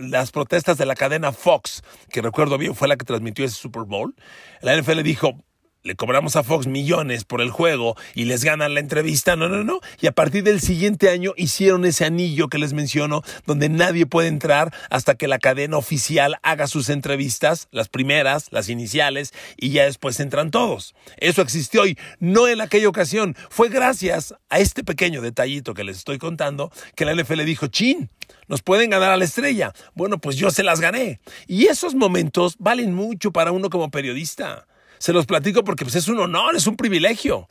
las 0.00 0.30
protestas 0.32 0.76
de 0.76 0.86
la 0.86 0.96
cadena 0.96 1.32
Fox, 1.32 1.82
que 2.10 2.20
recuerdo 2.20 2.58
bien 2.58 2.74
fue 2.74 2.88
la 2.88 2.96
que 2.96 3.04
transmitió 3.04 3.44
ese 3.44 3.54
Super 3.54 3.84
Bowl, 3.84 4.14
la 4.60 4.76
NFL 4.76 5.02
dijo, 5.02 5.38
le 5.88 5.96
cobramos 5.96 6.36
a 6.36 6.42
Fox 6.42 6.66
millones 6.66 7.24
por 7.24 7.40
el 7.40 7.50
juego 7.50 7.96
y 8.14 8.26
les 8.26 8.44
ganan 8.44 8.74
la 8.74 8.80
entrevista. 8.80 9.36
No, 9.36 9.48
no, 9.48 9.64
no. 9.64 9.80
Y 10.02 10.06
a 10.06 10.12
partir 10.12 10.44
del 10.44 10.60
siguiente 10.60 11.08
año 11.08 11.32
hicieron 11.34 11.86
ese 11.86 12.04
anillo 12.04 12.48
que 12.48 12.58
les 12.58 12.74
menciono, 12.74 13.22
donde 13.46 13.70
nadie 13.70 14.04
puede 14.04 14.28
entrar 14.28 14.70
hasta 14.90 15.14
que 15.14 15.28
la 15.28 15.38
cadena 15.38 15.78
oficial 15.78 16.36
haga 16.42 16.66
sus 16.66 16.90
entrevistas, 16.90 17.68
las 17.70 17.88
primeras, 17.88 18.48
las 18.50 18.68
iniciales, 18.68 19.32
y 19.56 19.70
ya 19.70 19.84
después 19.84 20.20
entran 20.20 20.50
todos. 20.50 20.94
Eso 21.16 21.40
existió 21.40 21.86
y 21.86 21.96
no 22.20 22.48
en 22.48 22.60
aquella 22.60 22.90
ocasión. 22.90 23.34
Fue 23.48 23.70
gracias 23.70 24.34
a 24.50 24.58
este 24.58 24.84
pequeño 24.84 25.22
detallito 25.22 25.72
que 25.72 25.84
les 25.84 25.96
estoy 25.96 26.18
contando 26.18 26.70
que 26.96 27.06
la 27.06 27.14
NFL 27.14 27.44
dijo, 27.44 27.68
chin, 27.68 28.10
nos 28.46 28.60
pueden 28.60 28.90
ganar 28.90 29.10
a 29.10 29.16
la 29.16 29.24
estrella. 29.24 29.72
Bueno, 29.94 30.18
pues 30.18 30.36
yo 30.36 30.50
se 30.50 30.62
las 30.62 30.80
gané. 30.80 31.20
Y 31.46 31.68
esos 31.68 31.94
momentos 31.94 32.56
valen 32.58 32.92
mucho 32.92 33.32
para 33.32 33.52
uno 33.52 33.70
como 33.70 33.90
periodista. 33.90 34.66
Se 34.98 35.12
los 35.12 35.26
platico 35.26 35.64
porque 35.64 35.84
pues, 35.84 35.96
es 35.96 36.08
un 36.08 36.18
honor, 36.18 36.56
es 36.56 36.66
un 36.66 36.76
privilegio. 36.76 37.48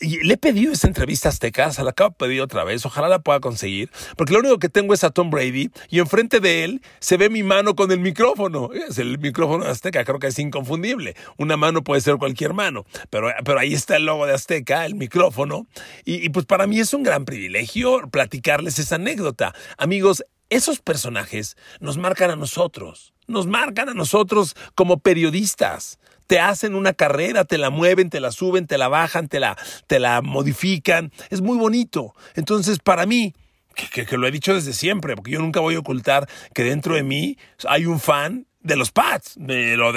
Y 0.00 0.22
le 0.24 0.34
he 0.34 0.36
pedido 0.36 0.72
esa 0.72 0.88
entrevista 0.88 1.28
a 1.28 1.32
Azteca, 1.32 1.72
se 1.72 1.82
la 1.84 1.90
acabo 1.90 2.10
de 2.10 2.16
pedir 2.16 2.42
otra 2.42 2.64
vez, 2.64 2.84
ojalá 2.84 3.08
la 3.08 3.20
pueda 3.20 3.38
conseguir, 3.40 3.90
porque 4.16 4.32
lo 4.32 4.40
único 4.40 4.58
que 4.58 4.68
tengo 4.68 4.92
es 4.92 5.04
a 5.04 5.10
Tom 5.10 5.30
Brady 5.30 5.70
y 5.88 6.00
enfrente 6.00 6.40
de 6.40 6.64
él 6.64 6.82
se 6.98 7.16
ve 7.16 7.30
mi 7.30 7.42
mano 7.42 7.76
con 7.76 7.90
el 7.92 8.00
micrófono. 8.00 8.70
Es 8.72 8.98
el 8.98 9.18
micrófono 9.18 9.64
de 9.64 9.70
Azteca, 9.70 10.04
creo 10.04 10.18
que 10.18 10.26
es 10.26 10.38
inconfundible. 10.38 11.14
Una 11.38 11.56
mano 11.56 11.84
puede 11.84 12.00
ser 12.00 12.16
cualquier 12.16 12.54
mano, 12.54 12.84
pero, 13.08 13.32
pero 13.44 13.58
ahí 13.58 13.72
está 13.72 13.96
el 13.96 14.06
logo 14.06 14.26
de 14.26 14.34
Azteca, 14.34 14.84
el 14.84 14.96
micrófono. 14.96 15.66
Y, 16.04 16.26
y 16.26 16.28
pues 16.30 16.44
para 16.44 16.66
mí 16.66 16.80
es 16.80 16.92
un 16.92 17.04
gran 17.04 17.24
privilegio 17.24 18.08
platicarles 18.10 18.78
esa 18.78 18.96
anécdota. 18.96 19.54
Amigos, 19.78 20.24
esos 20.50 20.80
personajes 20.80 21.56
nos 21.80 21.98
marcan 21.98 22.30
a 22.30 22.36
nosotros, 22.36 23.14
nos 23.26 23.46
marcan 23.46 23.88
a 23.88 23.94
nosotros 23.94 24.56
como 24.74 24.98
periodistas 24.98 25.98
te 26.26 26.40
hacen 26.40 26.74
una 26.74 26.92
carrera, 26.92 27.44
te 27.44 27.58
la 27.58 27.70
mueven, 27.70 28.10
te 28.10 28.20
la 28.20 28.32
suben, 28.32 28.66
te 28.66 28.78
la 28.78 28.88
bajan, 28.88 29.28
te 29.28 29.40
la, 29.40 29.56
te 29.86 29.98
la 29.98 30.22
modifican. 30.22 31.12
Es 31.30 31.40
muy 31.40 31.56
bonito. 31.58 32.14
Entonces, 32.34 32.78
para 32.78 33.06
mí, 33.06 33.34
que, 33.74 34.06
lo 34.16 34.26
he 34.26 34.30
dicho 34.30 34.54
desde 34.54 34.72
siempre, 34.72 35.14
porque 35.16 35.32
yo 35.32 35.40
nunca 35.40 35.60
voy 35.60 35.74
a 35.74 35.80
ocultar 35.80 36.28
que 36.54 36.64
dentro 36.64 36.94
de 36.94 37.02
mí 37.02 37.38
hay 37.66 37.86
un 37.86 38.00
fan 38.00 38.46
de 38.60 38.76
los 38.76 38.90
Pats. 38.90 39.36
lo 39.36 39.92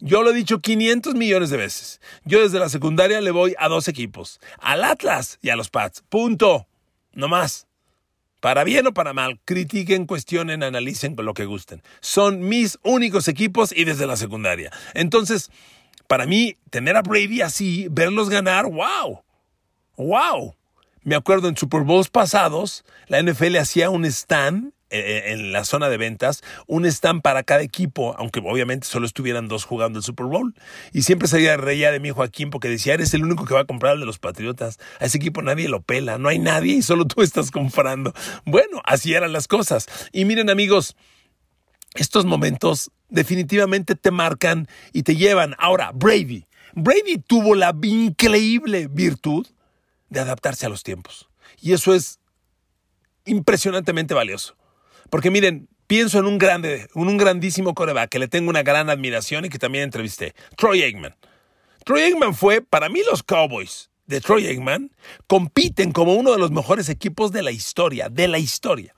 yo 0.00 0.22
lo 0.22 0.30
he 0.30 0.34
dicho 0.34 0.60
500 0.60 1.14
millones 1.14 1.50
de 1.50 1.56
veces. 1.56 2.00
Yo 2.24 2.42
desde 2.42 2.58
la 2.58 2.68
secundaria 2.68 3.20
le 3.20 3.30
voy 3.30 3.54
a 3.58 3.68
dos 3.68 3.88
equipos, 3.88 4.40
al 4.58 4.84
Atlas 4.84 5.38
y 5.42 5.50
a 5.50 5.56
los 5.56 5.70
Pats. 5.70 6.02
Punto. 6.08 6.66
No 7.12 7.28
más. 7.28 7.66
Para 8.46 8.62
bien 8.62 8.86
o 8.86 8.94
para 8.94 9.12
mal, 9.12 9.40
critiquen, 9.44 10.06
cuestionen, 10.06 10.62
analicen 10.62 11.16
lo 11.18 11.34
que 11.34 11.46
gusten. 11.46 11.82
Son 11.98 12.48
mis 12.48 12.78
únicos 12.84 13.26
equipos 13.26 13.72
y 13.76 13.82
desde 13.82 14.06
la 14.06 14.14
secundaria. 14.14 14.70
Entonces, 14.94 15.50
para 16.06 16.26
mí, 16.26 16.56
tener 16.70 16.94
a 16.94 17.02
Brady 17.02 17.42
así, 17.42 17.88
verlos 17.90 18.30
ganar, 18.30 18.66
wow. 18.66 19.20
Wow. 19.96 20.54
Me 21.02 21.16
acuerdo 21.16 21.48
en 21.48 21.56
Super 21.56 21.80
Bowls 21.80 22.08
pasados, 22.08 22.84
la 23.08 23.20
NFL 23.20 23.56
hacía 23.56 23.90
un 23.90 24.04
stand 24.04 24.72
en 24.90 25.52
la 25.52 25.64
zona 25.64 25.88
de 25.88 25.96
ventas 25.96 26.42
un 26.66 26.86
stand 26.86 27.22
para 27.22 27.42
cada 27.42 27.62
equipo, 27.62 28.14
aunque 28.18 28.40
obviamente 28.40 28.86
solo 28.86 29.06
estuvieran 29.06 29.48
dos 29.48 29.64
jugando 29.64 29.98
el 29.98 30.04
Super 30.04 30.26
Bowl. 30.26 30.54
Y 30.92 31.02
siempre 31.02 31.28
se 31.28 31.56
reía 31.56 31.90
de 31.90 32.00
mí 32.00 32.10
Joaquín 32.10 32.50
porque 32.50 32.68
decía, 32.68 32.94
eres 32.94 33.14
el 33.14 33.24
único 33.24 33.44
que 33.44 33.54
va 33.54 33.60
a 33.60 33.64
comprar 33.66 33.94
el 33.94 34.00
de 34.00 34.06
los 34.06 34.18
Patriotas. 34.18 34.78
A 35.00 35.06
ese 35.06 35.18
equipo 35.18 35.42
nadie 35.42 35.68
lo 35.68 35.82
pela, 35.82 36.18
no 36.18 36.28
hay 36.28 36.38
nadie 36.38 36.74
y 36.74 36.82
solo 36.82 37.06
tú 37.06 37.22
estás 37.22 37.50
comprando. 37.50 38.12
Bueno, 38.44 38.80
así 38.84 39.14
eran 39.14 39.32
las 39.32 39.48
cosas. 39.48 39.86
Y 40.12 40.24
miren 40.24 40.50
amigos, 40.50 40.96
estos 41.94 42.24
momentos 42.24 42.90
definitivamente 43.08 43.94
te 43.94 44.10
marcan 44.10 44.68
y 44.92 45.02
te 45.02 45.16
llevan. 45.16 45.54
Ahora, 45.58 45.92
Brady. 45.92 46.46
Brady 46.74 47.18
tuvo 47.26 47.54
la 47.54 47.74
increíble 47.82 48.88
virtud 48.88 49.46
de 50.10 50.20
adaptarse 50.20 50.66
a 50.66 50.68
los 50.68 50.82
tiempos. 50.82 51.28
Y 51.60 51.72
eso 51.72 51.94
es 51.94 52.20
impresionantemente 53.24 54.14
valioso. 54.14 54.56
Porque 55.10 55.30
miren, 55.30 55.68
pienso 55.86 56.18
en 56.18 56.26
un 56.26 56.38
grande, 56.38 56.88
un 56.94 57.16
grandísimo 57.16 57.74
coreback 57.74 58.10
que 58.10 58.18
le 58.18 58.28
tengo 58.28 58.50
una 58.50 58.62
gran 58.62 58.90
admiración 58.90 59.44
y 59.44 59.48
que 59.48 59.58
también 59.58 59.84
entrevisté, 59.84 60.34
Troy 60.56 60.82
Aikman. 60.82 61.14
Troy 61.84 62.02
Aikman 62.02 62.34
fue, 62.34 62.62
para 62.62 62.88
mí 62.88 63.00
los 63.08 63.22
Cowboys 63.22 63.90
de 64.06 64.20
Troy 64.20 64.46
Aikman 64.46 64.90
compiten 65.26 65.92
como 65.92 66.14
uno 66.14 66.32
de 66.32 66.38
los 66.38 66.50
mejores 66.50 66.88
equipos 66.88 67.32
de 67.32 67.42
la 67.42 67.50
historia, 67.50 68.08
de 68.08 68.28
la 68.28 68.38
historia. 68.38 68.94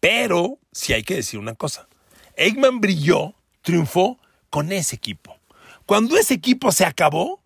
Pero, 0.00 0.58
si 0.72 0.92
hay 0.92 1.02
que 1.02 1.14
decir 1.14 1.38
una 1.38 1.54
cosa, 1.54 1.88
Aikman 2.36 2.80
brilló, 2.80 3.34
triunfó 3.62 4.18
con 4.50 4.72
ese 4.72 4.96
equipo. 4.96 5.36
Cuando 5.86 6.16
ese 6.16 6.34
equipo 6.34 6.72
se 6.72 6.84
acabó, 6.84 7.40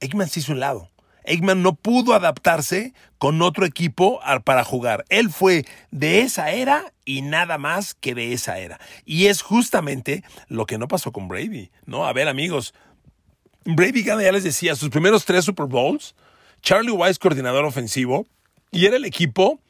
Aikman 0.00 0.28
se 0.28 0.40
hizo 0.40 0.52
un 0.52 0.60
lado. 0.60 0.90
Eggman 1.24 1.62
no 1.62 1.74
pudo 1.74 2.14
adaptarse 2.14 2.92
con 3.18 3.42
otro 3.42 3.64
equipo 3.66 4.20
para 4.44 4.64
jugar. 4.64 5.04
Él 5.08 5.30
fue 5.30 5.64
de 5.90 6.20
esa 6.20 6.52
era 6.52 6.92
y 7.04 7.22
nada 7.22 7.58
más 7.58 7.94
que 7.94 8.14
de 8.14 8.32
esa 8.32 8.58
era. 8.58 8.78
Y 9.04 9.26
es 9.26 9.42
justamente 9.42 10.22
lo 10.48 10.66
que 10.66 10.78
no 10.78 10.88
pasó 10.88 11.12
con 11.12 11.28
Brady. 11.28 11.70
No, 11.86 12.06
a 12.06 12.12
ver 12.12 12.28
amigos, 12.28 12.74
Brady 13.64 14.04
ya 14.04 14.16
les 14.16 14.44
decía, 14.44 14.76
sus 14.76 14.90
primeros 14.90 15.24
tres 15.24 15.44
Super 15.44 15.66
Bowls, 15.66 16.14
Charlie 16.60 16.90
Wise 16.90 17.18
coordinador 17.18 17.64
ofensivo, 17.64 18.26
y 18.70 18.86
era 18.86 18.96
el 18.96 19.04
equipo 19.04 19.60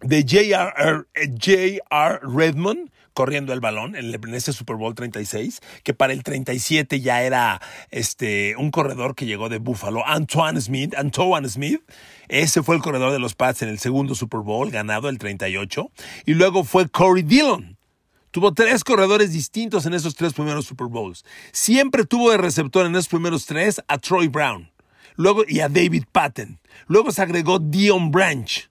de 0.00 0.22
J.R. 0.22 1.04
Redmond, 2.22 2.90
corriendo 3.16 3.54
el 3.54 3.60
balón 3.60 3.96
en 3.96 4.34
ese 4.34 4.52
Super 4.52 4.76
Bowl 4.76 4.94
36, 4.94 5.62
que 5.82 5.94
para 5.94 6.12
el 6.12 6.22
37 6.22 7.00
ya 7.00 7.22
era 7.22 7.62
este, 7.90 8.54
un 8.58 8.70
corredor 8.70 9.14
que 9.14 9.24
llegó 9.24 9.48
de 9.48 9.56
Buffalo, 9.56 10.06
Antoine 10.06 10.60
Smith, 10.60 10.94
Antoine 10.94 11.48
Smith, 11.48 11.80
ese 12.28 12.62
fue 12.62 12.76
el 12.76 12.82
corredor 12.82 13.12
de 13.12 13.18
los 13.18 13.34
Pats 13.34 13.62
en 13.62 13.70
el 13.70 13.78
segundo 13.78 14.14
Super 14.14 14.40
Bowl, 14.40 14.70
ganado 14.70 15.08
el 15.08 15.16
38, 15.16 15.90
y 16.26 16.34
luego 16.34 16.62
fue 16.62 16.90
Corey 16.90 17.22
Dillon. 17.22 17.78
Tuvo 18.32 18.52
tres 18.52 18.84
corredores 18.84 19.32
distintos 19.32 19.86
en 19.86 19.94
esos 19.94 20.14
tres 20.14 20.34
primeros 20.34 20.66
Super 20.66 20.88
Bowls. 20.88 21.24
Siempre 21.52 22.04
tuvo 22.04 22.32
de 22.32 22.36
receptor 22.36 22.84
en 22.84 22.92
esos 22.96 23.08
primeros 23.08 23.46
tres 23.46 23.80
a 23.88 23.96
Troy 23.96 24.28
Brown 24.28 24.70
luego, 25.16 25.42
y 25.48 25.60
a 25.60 25.70
David 25.70 26.04
Patton. 26.12 26.60
Luego 26.86 27.12
se 27.12 27.22
agregó 27.22 27.60
Dion 27.60 28.10
Branch. 28.10 28.70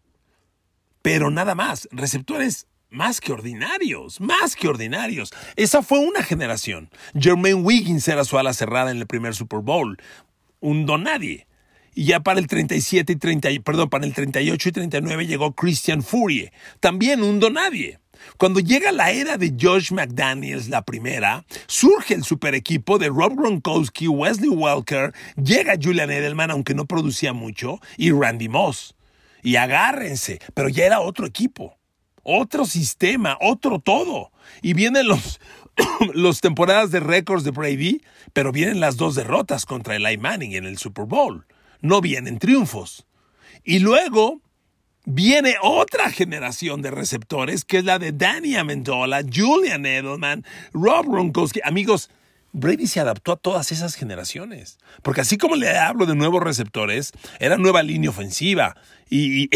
Pero 1.01 1.31
nada 1.31 1.55
más, 1.55 1.87
receptores 1.91 2.67
más 2.95 3.21
que 3.21 3.33
ordinarios, 3.33 4.19
más 4.21 4.55
que 4.55 4.67
ordinarios. 4.67 5.31
Esa 5.55 5.83
fue 5.83 5.99
una 5.99 6.23
generación. 6.23 6.89
Jermaine 7.13 7.61
Wiggins 7.61 8.07
era 8.07 8.23
su 8.23 8.37
ala 8.37 8.53
cerrada 8.53 8.91
en 8.91 8.97
el 8.97 9.05
primer 9.05 9.35
Super 9.35 9.59
Bowl. 9.59 9.97
Un 10.61 10.85
don 10.85 11.03
nadie. 11.03 11.45
Y 11.93 12.05
ya 12.05 12.21
para 12.21 12.39
el 12.39 12.47
37 12.47 13.13
y 13.13 13.15
30, 13.15 13.49
perdón, 13.63 13.89
para 13.89 14.05
el 14.05 14.13
38 14.13 14.69
y 14.69 14.71
39 14.71 15.27
llegó 15.27 15.53
Christian 15.53 16.03
Furie, 16.03 16.51
también 16.81 17.23
un 17.23 17.39
don 17.39 17.53
nadie. 17.53 17.99
Cuando 18.37 18.59
llega 18.59 18.91
la 18.91 19.11
era 19.11 19.37
de 19.37 19.55
Josh 19.59 19.91
McDaniels, 19.91 20.67
la 20.67 20.81
primera, 20.81 21.45
surge 21.67 22.13
el 22.13 22.23
super 22.23 22.53
equipo 22.55 22.97
de 22.97 23.07
Rob 23.07 23.35
Gronkowski, 23.35 24.07
Wesley 24.07 24.49
Welker, 24.49 25.13
llega 25.41 25.77
Julian 25.81 26.11
Edelman, 26.11 26.51
aunque 26.51 26.73
no 26.73 26.85
producía 26.85 27.33
mucho, 27.33 27.79
y 27.97 28.11
Randy 28.11 28.49
Moss. 28.49 28.95
Y 29.41 29.57
agárrense, 29.57 30.39
pero 30.53 30.69
ya 30.69 30.85
era 30.85 31.01
otro 31.01 31.25
equipo, 31.25 31.77
otro 32.25 32.65
sistema, 32.65 33.37
otro 33.39 33.79
todo. 33.79 34.31
Y 34.61 34.73
vienen 34.73 35.07
los, 35.07 35.39
los 36.13 36.41
temporadas 36.41 36.91
de 36.91 36.99
récords 36.99 37.45
de 37.45 37.51
Brady, 37.51 38.01
pero 38.33 38.51
vienen 38.51 38.81
las 38.81 38.97
dos 38.97 39.15
derrotas 39.15 39.65
contra 39.65 39.95
Eli 39.95 40.17
Manning 40.17 40.53
en 40.53 40.65
el 40.65 40.77
Super 40.77 41.05
Bowl. 41.05 41.45
No 41.81 42.01
vienen 42.01 42.39
triunfos. 42.39 43.05
Y 43.63 43.79
luego 43.79 44.41
viene 45.05 45.55
otra 45.61 46.11
generación 46.11 46.81
de 46.81 46.91
receptores, 46.91 47.63
que 47.63 47.77
es 47.77 47.85
la 47.85 47.99
de 47.99 48.11
Danny 48.11 48.55
Amendola, 48.55 49.21
Julian 49.23 49.85
Edelman, 49.85 50.43
Rob 50.73 51.05
Gronkowski. 51.05 51.61
Amigos, 51.63 52.09
Brady 52.55 52.87
se 52.87 53.01
adaptó 53.01 53.33
a 53.33 53.35
todas 53.35 53.71
esas 53.71 53.95
generaciones. 53.95 54.77
Porque 55.03 55.21
así 55.21 55.37
como 55.37 55.55
le 55.55 55.77
hablo 55.77 56.05
de 56.05 56.15
nuevos 56.15 56.41
receptores, 56.41 57.11
era 57.39 57.57
nueva 57.57 57.83
línea 57.83 58.09
ofensiva 58.09 58.75
y, 59.09 59.49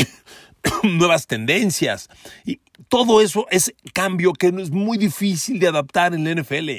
nuevas 0.84 1.28
tendencias. 1.28 2.10
Y 2.46 2.62
todo 2.88 3.22
eso 3.22 3.46
es 3.50 3.74
cambio 3.94 4.34
que 4.34 4.48
es 4.48 4.72
muy 4.72 4.98
difícil 4.98 5.60
de 5.60 5.68
adaptar 5.68 6.14
en 6.14 6.24
la 6.24 6.42
NFL. 6.42 6.70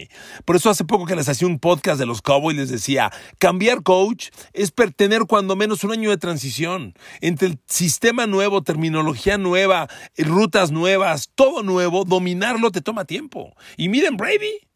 Por 0.45 0.57
eso 0.57 0.71
hace 0.71 0.85
poco 0.85 1.07
que 1.07 1.17
les 1.17 1.29
hacía 1.29 1.47
un 1.47 1.59
podcast 1.59 1.99
de 1.99 2.07
los 2.07 2.23
Cowboys 2.23 2.57
les 2.57 2.71
decía, 2.71 3.13
cambiar 3.39 3.83
coach 3.83 4.29
es 4.53 4.73
tener 4.97 5.23
cuando 5.27 5.57
menos 5.57 5.85
un 5.85 5.93
año 5.93 6.11
de 6.11 6.17
transición 6.17 6.95
entre 7.21 7.49
el 7.49 7.59
sistema 7.67 8.27
nuevo, 8.27 8.63
terminología 8.63 9.39
nueva, 9.39 9.89
rutas 10.17 10.71
nuevas, 10.71 11.31
todo 11.35 11.63
nuevo, 11.63 12.05
dominarlo 12.05 12.71
te 12.71 12.81
toma 12.81 13.05
tiempo. 13.05 13.55
Y 13.77 13.89
miren 13.89 14.17
Brady, 14.17 14.69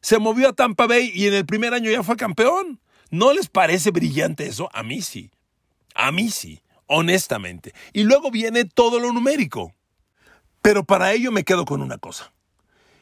se 0.00 0.18
movió 0.18 0.48
a 0.48 0.52
Tampa 0.52 0.86
Bay 0.86 1.10
y 1.14 1.26
en 1.26 1.34
el 1.34 1.46
primer 1.46 1.74
año 1.74 1.90
ya 1.90 2.02
fue 2.02 2.16
campeón. 2.16 2.80
¿No 3.10 3.32
les 3.32 3.48
parece 3.48 3.90
brillante 3.90 4.46
eso? 4.46 4.68
A 4.72 4.82
mí 4.82 5.00
sí. 5.00 5.30
A 5.94 6.12
mí 6.12 6.30
sí 6.30 6.60
honestamente. 6.88 7.72
Y 7.92 8.02
luego 8.02 8.30
viene 8.30 8.64
todo 8.64 8.98
lo 8.98 9.12
numérico. 9.12 9.72
Pero 10.60 10.84
para 10.84 11.12
ello 11.12 11.30
me 11.30 11.44
quedo 11.44 11.64
con 11.64 11.80
una 11.80 11.98
cosa. 11.98 12.32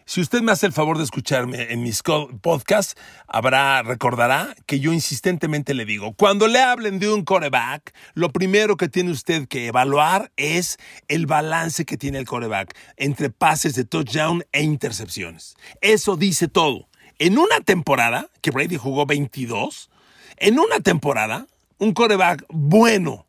Si 0.09 0.21
usted 0.21 0.41
me 0.41 0.53
hace 0.53 0.67
el 0.67 0.73
favor 0.73 0.99
de 0.99 1.05
escucharme 1.05 1.73
en 1.73 1.83
mis 1.83 2.01
podcasts, 2.41 2.95
habrá, 3.27 3.83
recordará 3.83 4.55
que 4.65 4.79
yo 4.79 4.93
insistentemente 4.93 5.75
le 5.75 5.85
digo, 5.85 6.13
cuando 6.13 6.47
le 6.47 6.61
hablen 6.61 7.01
de 7.01 7.13
un 7.13 7.25
coreback, 7.25 7.93
lo 8.15 8.31
primero 8.31 8.77
que 8.77 8.89
tiene 8.89 9.11
usted 9.11 9.49
que 9.49 9.67
evaluar 9.67 10.31
es 10.37 10.79
el 11.09 11.27
balance 11.27 11.85
que 11.85 11.97
tiene 11.97 12.19
el 12.19 12.25
coreback 12.25 12.77
entre 12.97 13.31
pases 13.31 13.75
de 13.75 13.85
touchdown 13.85 14.45
e 14.53 14.63
intercepciones. 14.63 15.57
Eso 15.81 16.17
dice 16.17 16.47
todo. 16.47 16.89
En 17.19 17.37
una 17.37 17.61
temporada, 17.61 18.29
que 18.43 18.53
Brady 18.53 18.77
jugó 18.77 19.07
22, 19.07 19.91
en 20.37 20.61
una 20.61 20.79
temporada, 20.79 21.49
un 21.79 21.93
coreback 21.93 22.45
bueno, 22.49 23.26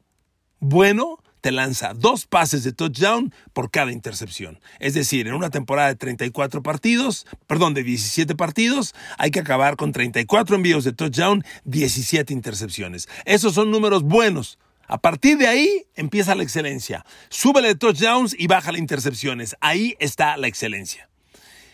bueno 0.59 1.19
te 1.41 1.51
lanza 1.51 1.93
dos 1.93 2.25
pases 2.25 2.63
de 2.63 2.73
touchdown 2.73 3.33
por 3.53 3.71
cada 3.71 3.91
intercepción. 3.91 4.59
Es 4.79 4.93
decir, 4.93 5.27
en 5.27 5.33
una 5.33 5.49
temporada 5.49 5.89
de 5.89 5.95
34 5.95 6.63
partidos, 6.63 7.25
perdón, 7.45 7.73
de 7.73 7.83
17 7.83 8.35
partidos, 8.35 8.93
hay 9.17 9.31
que 9.31 9.39
acabar 9.39 9.75
con 9.75 9.91
34 9.91 10.55
envíos 10.55 10.83
de 10.83 10.93
touchdown, 10.93 11.43
17 11.65 12.33
intercepciones. 12.33 13.07
Esos 13.25 13.53
son 13.53 13.71
números 13.71 14.03
buenos. 14.03 14.57
A 14.87 14.99
partir 14.99 15.37
de 15.37 15.47
ahí 15.47 15.85
empieza 15.95 16.35
la 16.35 16.43
excelencia. 16.43 17.05
Súbele 17.29 17.69
de 17.69 17.75
touchdowns 17.75 18.35
y 18.37 18.47
baja 18.47 18.71
las 18.71 18.79
intercepciones. 18.79 19.55
Ahí 19.59 19.95
está 19.99 20.37
la 20.37 20.47
excelencia. 20.47 21.09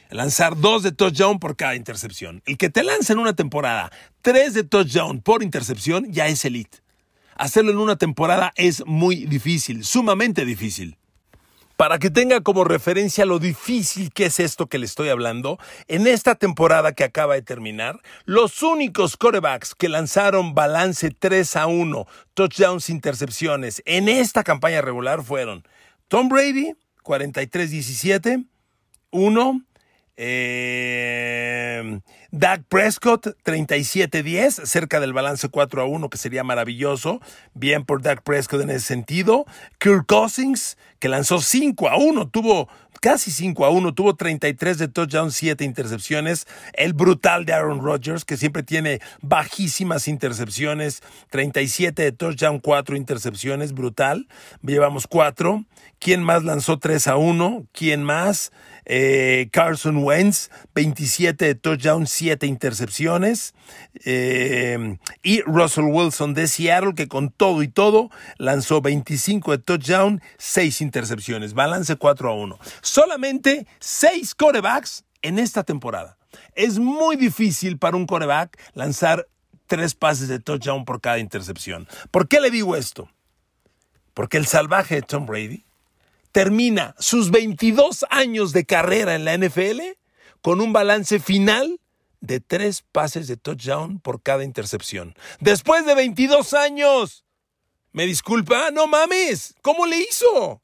Lanzar 0.09 0.55
dos 0.57 0.83
de 0.83 0.91
touchdown 0.91 1.39
por 1.39 1.55
cada 1.55 1.75
intercepción. 1.75 2.43
El 2.45 2.57
que 2.57 2.69
te 2.69 2.83
lanza 2.83 3.13
en 3.13 3.19
una 3.19 3.35
temporada 3.35 3.91
tres 4.21 4.53
de 4.53 4.63
touchdown 4.63 5.21
por 5.21 5.41
intercepción 5.41 6.11
ya 6.11 6.27
es 6.27 6.45
elite. 6.45 6.82
Hacerlo 7.35 7.71
en 7.71 7.77
una 7.77 7.95
temporada 7.95 8.53
es 8.55 8.85
muy 8.85 9.25
difícil, 9.25 9.83
sumamente 9.83 10.45
difícil. 10.45 10.97
Para 11.75 11.97
que 11.97 12.11
tenga 12.11 12.41
como 12.41 12.63
referencia 12.63 13.25
lo 13.25 13.39
difícil 13.39 14.13
que 14.13 14.25
es 14.25 14.39
esto 14.39 14.67
que 14.67 14.77
le 14.77 14.85
estoy 14.85 15.09
hablando, 15.09 15.57
en 15.87 16.05
esta 16.05 16.35
temporada 16.35 16.93
que 16.93 17.03
acaba 17.03 17.33
de 17.33 17.41
terminar, 17.41 17.99
los 18.25 18.61
únicos 18.61 19.17
corebacks 19.17 19.73
que 19.73 19.89
lanzaron 19.89 20.53
balance 20.53 21.09
3 21.09 21.55
a 21.55 21.65
1, 21.65 22.07
touchdowns, 22.35 22.89
intercepciones 22.89 23.81
en 23.85 24.07
esta 24.07 24.43
campaña 24.43 24.81
regular 24.81 25.23
fueron 25.23 25.67
Tom 26.07 26.29
Brady, 26.29 26.75
43-17, 27.03 28.45
1, 29.09 29.61
eh, 30.15 31.99
Dak 32.31 32.63
Prescott, 32.67 33.27
37-10, 33.43 34.65
cerca 34.65 34.99
del 34.99 35.13
balance 35.13 35.47
4 35.49 35.81
a 35.81 35.85
1, 35.85 36.09
que 36.09 36.17
sería 36.17 36.43
maravilloso. 36.43 37.21
Bien 37.53 37.85
por 37.85 38.01
Dak 38.01 38.23
Prescott 38.23 38.61
en 38.61 38.71
ese 38.71 38.87
sentido. 38.87 39.45
Kirk 39.77 40.05
Cousins, 40.07 40.77
que 40.99 41.09
lanzó 41.09 41.41
5 41.41 41.89
a 41.89 41.97
1, 41.97 42.29
tuvo 42.29 42.69
casi 43.01 43.31
5 43.31 43.65
a 43.65 43.69
1, 43.69 43.93
tuvo 43.93 44.15
33 44.15 44.77
de 44.77 44.87
touchdown, 44.87 45.31
7 45.31 45.63
intercepciones. 45.63 46.47
El 46.73 46.93
brutal 46.93 47.45
de 47.45 47.53
Aaron 47.53 47.81
Rodgers, 47.81 48.25
que 48.25 48.37
siempre 48.37 48.63
tiene 48.63 48.99
bajísimas 49.21 50.07
intercepciones, 50.07 51.03
37 51.29 52.01
de 52.01 52.11
touchdown, 52.13 52.59
4 52.59 52.95
intercepciones, 52.95 53.73
brutal. 53.73 54.27
Llevamos 54.61 55.05
4. 55.05 55.65
¿Quién 55.99 56.23
más 56.23 56.43
lanzó 56.43 56.79
3 56.79 57.07
a 57.07 57.17
1? 57.17 57.67
¿Quién 57.73 58.03
más? 58.03 58.51
Eh, 58.85 59.49
Carson 59.51 60.03
Wentz, 60.03 60.49
27 60.75 61.45
de 61.45 61.55
touchdown, 61.55 62.07
7 62.07 62.45
intercepciones. 62.47 63.53
Eh, 64.05 64.97
y 65.21 65.41
Russell 65.41 65.85
Wilson 65.85 66.33
de 66.33 66.47
Seattle, 66.47 66.93
que 66.95 67.07
con 67.07 67.29
todo 67.29 67.63
y 67.63 67.67
todo 67.67 68.09
lanzó 68.37 68.81
25 68.81 69.51
de 69.51 69.57
touchdown, 69.59 70.21
6 70.37 70.81
intercepciones. 70.81 71.53
Balance 71.53 71.95
4 71.95 72.29
a 72.29 72.33
1. 72.33 72.59
Solamente 72.81 73.67
6 73.79 74.35
corebacks 74.35 75.05
en 75.21 75.39
esta 75.39 75.63
temporada. 75.63 76.17
Es 76.55 76.79
muy 76.79 77.15
difícil 77.15 77.77
para 77.77 77.97
un 77.97 78.05
coreback 78.05 78.59
lanzar 78.73 79.27
tres 79.67 79.95
pases 79.95 80.27
de 80.27 80.39
touchdown 80.39 80.85
por 80.85 81.01
cada 81.01 81.19
intercepción. 81.19 81.87
¿Por 82.11 82.27
qué 82.27 82.39
le 82.41 82.51
digo 82.51 82.75
esto? 82.75 83.09
Porque 84.13 84.37
el 84.37 84.45
salvaje 84.45 84.95
de 84.95 85.01
Tom 85.01 85.25
Brady 85.25 85.65
termina 86.33 86.95
sus 86.99 87.31
22 87.31 88.05
años 88.09 88.51
de 88.51 88.65
carrera 88.65 89.15
en 89.15 89.23
la 89.23 89.37
NFL 89.37 89.79
con 90.41 90.59
un 90.59 90.73
balance 90.73 91.19
final 91.19 91.79
de 92.19 92.41
tres 92.41 92.83
pases 92.91 93.27
de 93.27 93.37
touchdown 93.37 93.99
por 93.99 94.21
cada 94.21 94.43
intercepción. 94.43 95.15
Después 95.39 95.85
de 95.85 95.95
22 95.95 96.53
años. 96.53 97.23
¿Me 97.93 98.05
disculpa? 98.05 98.71
No 98.71 98.87
mames. 98.87 99.55
¿Cómo 99.61 99.85
le 99.85 99.99
hizo? 99.99 100.61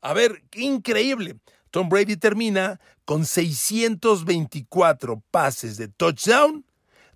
A 0.00 0.14
ver, 0.14 0.42
increíble. 0.54 1.36
Tom 1.70 1.88
Brady 1.88 2.16
termina 2.16 2.80
con 3.04 3.26
624 3.26 5.22
pases 5.30 5.76
de 5.76 5.88
touchdown 5.88 6.64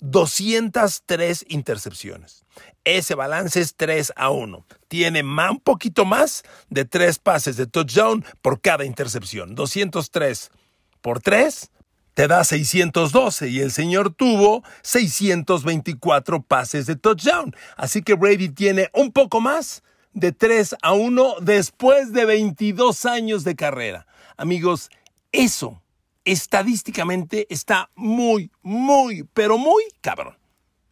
203 0.00 1.46
intercepciones. 1.48 2.45
Ese 2.86 3.16
balance 3.16 3.60
es 3.60 3.74
3 3.74 4.12
a 4.14 4.30
1. 4.30 4.64
Tiene 4.86 5.24
un 5.24 5.58
poquito 5.58 6.04
más 6.04 6.44
de 6.70 6.84
3 6.84 7.18
pases 7.18 7.56
de 7.56 7.66
touchdown 7.66 8.24
por 8.40 8.60
cada 8.60 8.84
intercepción. 8.84 9.56
203 9.56 10.52
por 11.00 11.20
3 11.20 11.72
te 12.14 12.28
da 12.28 12.44
612 12.44 13.48
y 13.48 13.58
el 13.58 13.72
señor 13.72 14.14
tuvo 14.14 14.62
624 14.82 16.42
pases 16.42 16.86
de 16.86 16.94
touchdown. 16.94 17.56
Así 17.76 18.02
que 18.02 18.14
Brady 18.14 18.50
tiene 18.50 18.88
un 18.94 19.10
poco 19.10 19.40
más 19.40 19.82
de 20.12 20.30
3 20.30 20.76
a 20.80 20.92
1 20.92 21.40
después 21.40 22.12
de 22.12 22.24
22 22.24 23.04
años 23.04 23.42
de 23.42 23.56
carrera. 23.56 24.06
Amigos, 24.36 24.90
eso 25.32 25.82
estadísticamente 26.24 27.48
está 27.50 27.90
muy, 27.96 28.52
muy, 28.62 29.24
pero 29.34 29.58
muy 29.58 29.82
cabrón. 30.00 30.38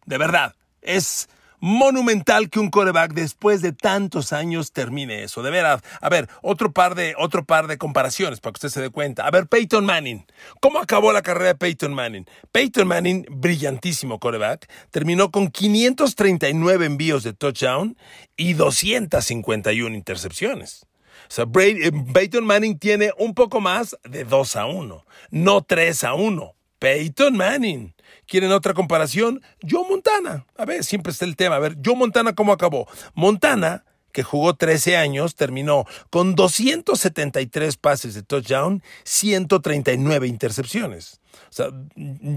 De 0.05 0.17
verdad, 0.17 0.55
es 0.81 1.29
monumental 1.59 2.49
que 2.49 2.59
un 2.59 2.69
coreback 2.69 3.13
después 3.13 3.61
de 3.61 3.71
tantos 3.71 4.33
años 4.33 4.71
termine 4.71 5.23
eso. 5.23 5.43
De 5.43 5.51
verdad. 5.51 5.83
A 6.01 6.09
ver, 6.09 6.29
otro 6.41 6.71
par 6.71 6.95
de, 6.95 7.15
otro 7.17 7.45
par 7.45 7.67
de 7.67 7.77
comparaciones 7.77 8.39
para 8.39 8.53
que 8.53 8.57
usted 8.57 8.69
se 8.69 8.81
dé 8.81 8.89
cuenta. 8.89 9.25
A 9.25 9.31
ver, 9.31 9.47
Peyton 9.47 9.85
Manning. 9.85 10.25
¿Cómo 10.61 10.79
acabó 10.79 11.11
la 11.11 11.21
carrera 11.21 11.47
de 11.47 11.55
Peyton 11.55 11.93
Manning? 11.93 12.25
Peyton 12.51 12.87
Manning, 12.87 13.25
brillantísimo 13.29 14.19
coreback, 14.19 14.69
terminó 14.91 15.31
con 15.31 15.49
539 15.49 16.85
envíos 16.85 17.23
de 17.23 17.33
touchdown 17.33 17.97
y 18.37 18.53
251 18.53 19.95
intercepciones. 19.95 20.85
O 21.27 21.31
sea, 21.31 21.45
eh, 21.61 21.91
Peyton 22.13 22.45
Manning 22.45 22.77
tiene 22.77 23.11
un 23.17 23.33
poco 23.33 23.61
más 23.61 23.97
de 24.03 24.23
2 24.25 24.55
a 24.55 24.65
1, 24.67 25.05
no 25.31 25.61
3 25.63 26.03
a 26.03 26.13
1. 26.13 26.54
Peyton 26.79 27.35
Manning. 27.35 27.93
¿Quieren 28.27 28.51
otra 28.51 28.73
comparación? 28.73 29.41
Joe 29.67 29.87
Montana. 29.87 30.45
A 30.57 30.65
ver, 30.65 30.83
siempre 30.83 31.11
está 31.11 31.25
el 31.25 31.35
tema. 31.35 31.55
A 31.55 31.59
ver, 31.59 31.77
Joe 31.83 31.95
Montana, 31.95 32.33
¿cómo 32.33 32.51
acabó? 32.51 32.87
Montana, 33.13 33.85
que 34.11 34.23
jugó 34.23 34.55
13 34.55 34.95
años, 34.95 35.35
terminó 35.35 35.85
con 36.09 36.35
273 36.35 37.75
pases 37.75 38.13
de 38.13 38.23
touchdown, 38.23 38.81
139 39.03 40.27
intercepciones. 40.27 41.19
O 41.49 41.53
sea, 41.53 41.67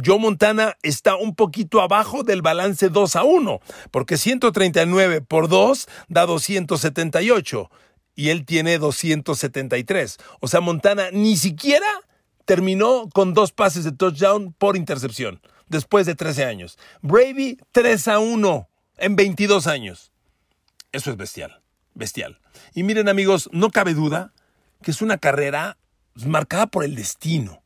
Joe 0.04 0.18
Montana 0.18 0.76
está 0.82 1.14
un 1.14 1.36
poquito 1.36 1.80
abajo 1.80 2.24
del 2.24 2.42
balance 2.42 2.88
2 2.88 3.16
a 3.16 3.22
1, 3.22 3.60
porque 3.92 4.16
139 4.16 5.20
por 5.20 5.48
2 5.48 5.88
da 6.08 6.26
278 6.26 7.70
y 8.16 8.30
él 8.30 8.44
tiene 8.44 8.78
273. 8.78 10.18
O 10.40 10.48
sea, 10.48 10.60
Montana 10.60 11.10
ni 11.12 11.36
siquiera 11.36 11.86
terminó 12.48 13.10
con 13.12 13.34
dos 13.34 13.52
pases 13.52 13.84
de 13.84 13.92
touchdown 13.92 14.54
por 14.54 14.78
intercepción 14.78 15.42
después 15.68 16.06
de 16.06 16.14
13 16.14 16.46
años. 16.46 16.78
Brady 17.02 17.58
3 17.72 18.08
a 18.08 18.20
1 18.20 18.68
en 18.96 19.16
22 19.16 19.66
años. 19.66 20.12
Eso 20.90 21.10
es 21.10 21.18
bestial, 21.18 21.60
bestial. 21.92 22.40
Y 22.74 22.84
miren 22.84 23.10
amigos, 23.10 23.50
no 23.52 23.68
cabe 23.68 23.92
duda 23.92 24.32
que 24.82 24.92
es 24.92 25.02
una 25.02 25.18
carrera 25.18 25.76
marcada 26.14 26.66
por 26.66 26.84
el 26.84 26.94
destino. 26.94 27.62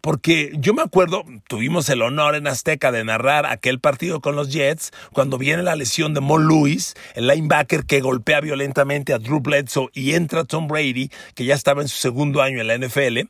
Porque 0.00 0.52
yo 0.58 0.74
me 0.74 0.82
acuerdo, 0.82 1.24
tuvimos 1.48 1.88
el 1.88 2.02
honor 2.02 2.36
en 2.36 2.46
Azteca 2.46 2.92
de 2.92 3.02
narrar 3.04 3.46
aquel 3.46 3.80
partido 3.80 4.20
con 4.20 4.36
los 4.36 4.52
Jets, 4.52 4.92
cuando 5.12 5.38
viene 5.38 5.62
la 5.64 5.76
lesión 5.76 6.14
de 6.14 6.20
Mo 6.20 6.38
Lewis, 6.38 6.94
el 7.14 7.26
linebacker 7.26 7.84
que 7.84 8.00
golpea 8.02 8.42
violentamente 8.42 9.12
a 9.12 9.18
Drew 9.18 9.40
Bledsoe 9.40 9.88
y 9.92 10.12
entra 10.12 10.44
Tom 10.44 10.68
Brady, 10.68 11.10
que 11.34 11.46
ya 11.46 11.54
estaba 11.54 11.80
en 11.82 11.88
su 11.88 11.96
segundo 11.96 12.42
año 12.42 12.60
en 12.60 12.66
la 12.66 12.76
NFL, 12.76 13.20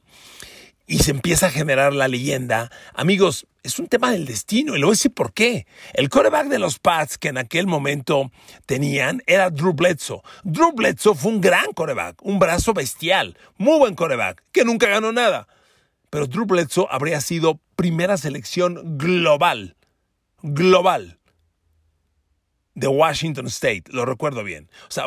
y 0.86 0.98
se 0.98 1.10
empieza 1.10 1.46
a 1.46 1.50
generar 1.50 1.92
la 1.92 2.08
leyenda. 2.08 2.70
Amigos, 2.94 3.46
es 3.62 3.78
un 3.78 3.86
tema 3.86 4.10
del 4.10 4.26
destino 4.26 4.76
y 4.76 4.78
lo 4.78 4.86
voy 4.86 4.92
a 4.94 4.98
decir 4.98 5.12
por 5.12 5.32
qué. 5.32 5.66
El 5.94 6.08
coreback 6.08 6.48
de 6.48 6.58
los 6.58 6.78
Pats 6.78 7.18
que 7.18 7.28
en 7.28 7.38
aquel 7.38 7.66
momento 7.66 8.30
tenían 8.66 9.22
era 9.26 9.50
Drew 9.50 9.72
Bledsoe. 9.72 10.22
Drew 10.42 10.72
Bledsoe 10.72 11.14
fue 11.14 11.32
un 11.32 11.40
gran 11.40 11.72
coreback, 11.72 12.22
un 12.22 12.38
brazo 12.38 12.74
bestial, 12.74 13.36
muy 13.56 13.78
buen 13.78 13.94
coreback, 13.94 14.42
que 14.52 14.64
nunca 14.64 14.88
ganó 14.88 15.12
nada 15.12 15.48
pero 16.14 16.28
Drew 16.28 16.46
Bledsoe 16.46 16.86
habría 16.92 17.20
sido 17.20 17.58
primera 17.74 18.16
selección 18.16 18.96
global, 18.96 19.74
global, 20.42 21.18
de 22.76 22.86
Washington 22.86 23.48
State, 23.48 23.82
lo 23.88 24.04
recuerdo 24.04 24.44
bien. 24.44 24.70
O 24.88 24.92
sea, 24.92 25.06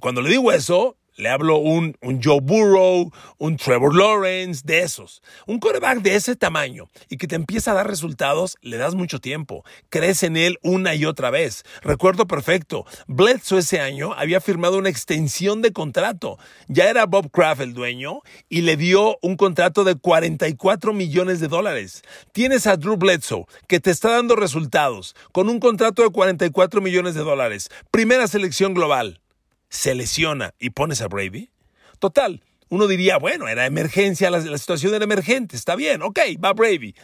cuando 0.00 0.22
le 0.22 0.30
digo 0.30 0.50
eso, 0.50 0.96
le 1.18 1.28
hablo 1.28 1.56
un, 1.56 1.96
un 2.00 2.22
Joe 2.22 2.40
Burrow, 2.40 3.12
un 3.38 3.56
Trevor 3.56 3.94
Lawrence, 3.94 4.62
de 4.64 4.82
esos. 4.82 5.20
Un 5.46 5.58
coreback 5.58 6.00
de 6.00 6.14
ese 6.14 6.36
tamaño 6.36 6.88
y 7.10 7.16
que 7.16 7.26
te 7.26 7.34
empieza 7.34 7.72
a 7.72 7.74
dar 7.74 7.88
resultados, 7.88 8.56
le 8.62 8.76
das 8.76 8.94
mucho 8.94 9.20
tiempo. 9.20 9.64
Crees 9.90 10.22
en 10.22 10.36
él 10.36 10.58
una 10.62 10.94
y 10.94 11.04
otra 11.04 11.30
vez. 11.30 11.64
Recuerdo 11.82 12.28
perfecto, 12.28 12.86
Bledsoe 13.08 13.58
ese 13.58 13.80
año 13.80 14.14
había 14.14 14.40
firmado 14.40 14.78
una 14.78 14.90
extensión 14.90 15.60
de 15.60 15.72
contrato. 15.72 16.38
Ya 16.68 16.88
era 16.88 17.04
Bob 17.06 17.32
Kraft 17.32 17.62
el 17.62 17.74
dueño 17.74 18.20
y 18.48 18.60
le 18.60 18.76
dio 18.76 19.18
un 19.20 19.36
contrato 19.36 19.82
de 19.82 19.96
44 19.96 20.92
millones 20.92 21.40
de 21.40 21.48
dólares. 21.48 22.02
Tienes 22.32 22.68
a 22.68 22.76
Drew 22.76 22.96
Bledsoe 22.96 23.46
que 23.66 23.80
te 23.80 23.90
está 23.90 24.12
dando 24.12 24.36
resultados 24.36 25.16
con 25.32 25.48
un 25.48 25.58
contrato 25.58 26.04
de 26.04 26.10
44 26.10 26.80
millones 26.80 27.16
de 27.16 27.24
dólares. 27.24 27.70
Primera 27.90 28.28
selección 28.28 28.72
global 28.72 29.20
se 29.68 29.94
lesiona 29.94 30.54
y 30.58 30.70
pones 30.70 31.00
a 31.02 31.08
Brady, 31.08 31.50
total, 31.98 32.42
uno 32.68 32.86
diría, 32.86 33.18
bueno, 33.18 33.48
era 33.48 33.66
emergencia, 33.66 34.30
la, 34.30 34.58
situación 34.58 34.94
era 34.94 35.04
emergente, 35.04 35.56
está 35.56 35.74
bien, 35.74 36.02
ok, 36.02 36.18
va 36.42 36.52
Brady. 36.52 36.94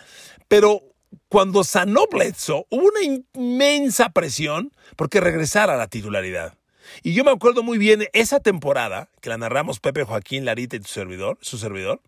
Pero 0.49 0.83
cuando 1.29 1.65
sanó 1.65 2.07
Bledsoe, 2.11 2.67
hubo 2.71 2.89
una 2.89 3.23
inmensa 3.35 4.11
presión 4.11 4.73
porque 4.97 5.21
regresara 5.21 5.75
a 5.75 5.77
la 5.77 5.89
titularidad. 5.89 6.55
Y 7.03 7.15
yo 7.15 7.25
me 7.25 7.31
acuerdo 7.31 7.63
muy 7.63 7.79
bien 7.79 8.07
esa 8.13 8.41
temporada, 8.41 9.09
que 9.23 9.31
la 9.31 9.39
narramos 9.39 9.81
Pepe 9.81 10.05
Joaquín 10.05 10.45
Larita 10.45 10.77
y 10.77 10.83
su 10.83 10.93
servidor, 10.93 11.39
su 11.41 11.57
servidor 11.57 12.03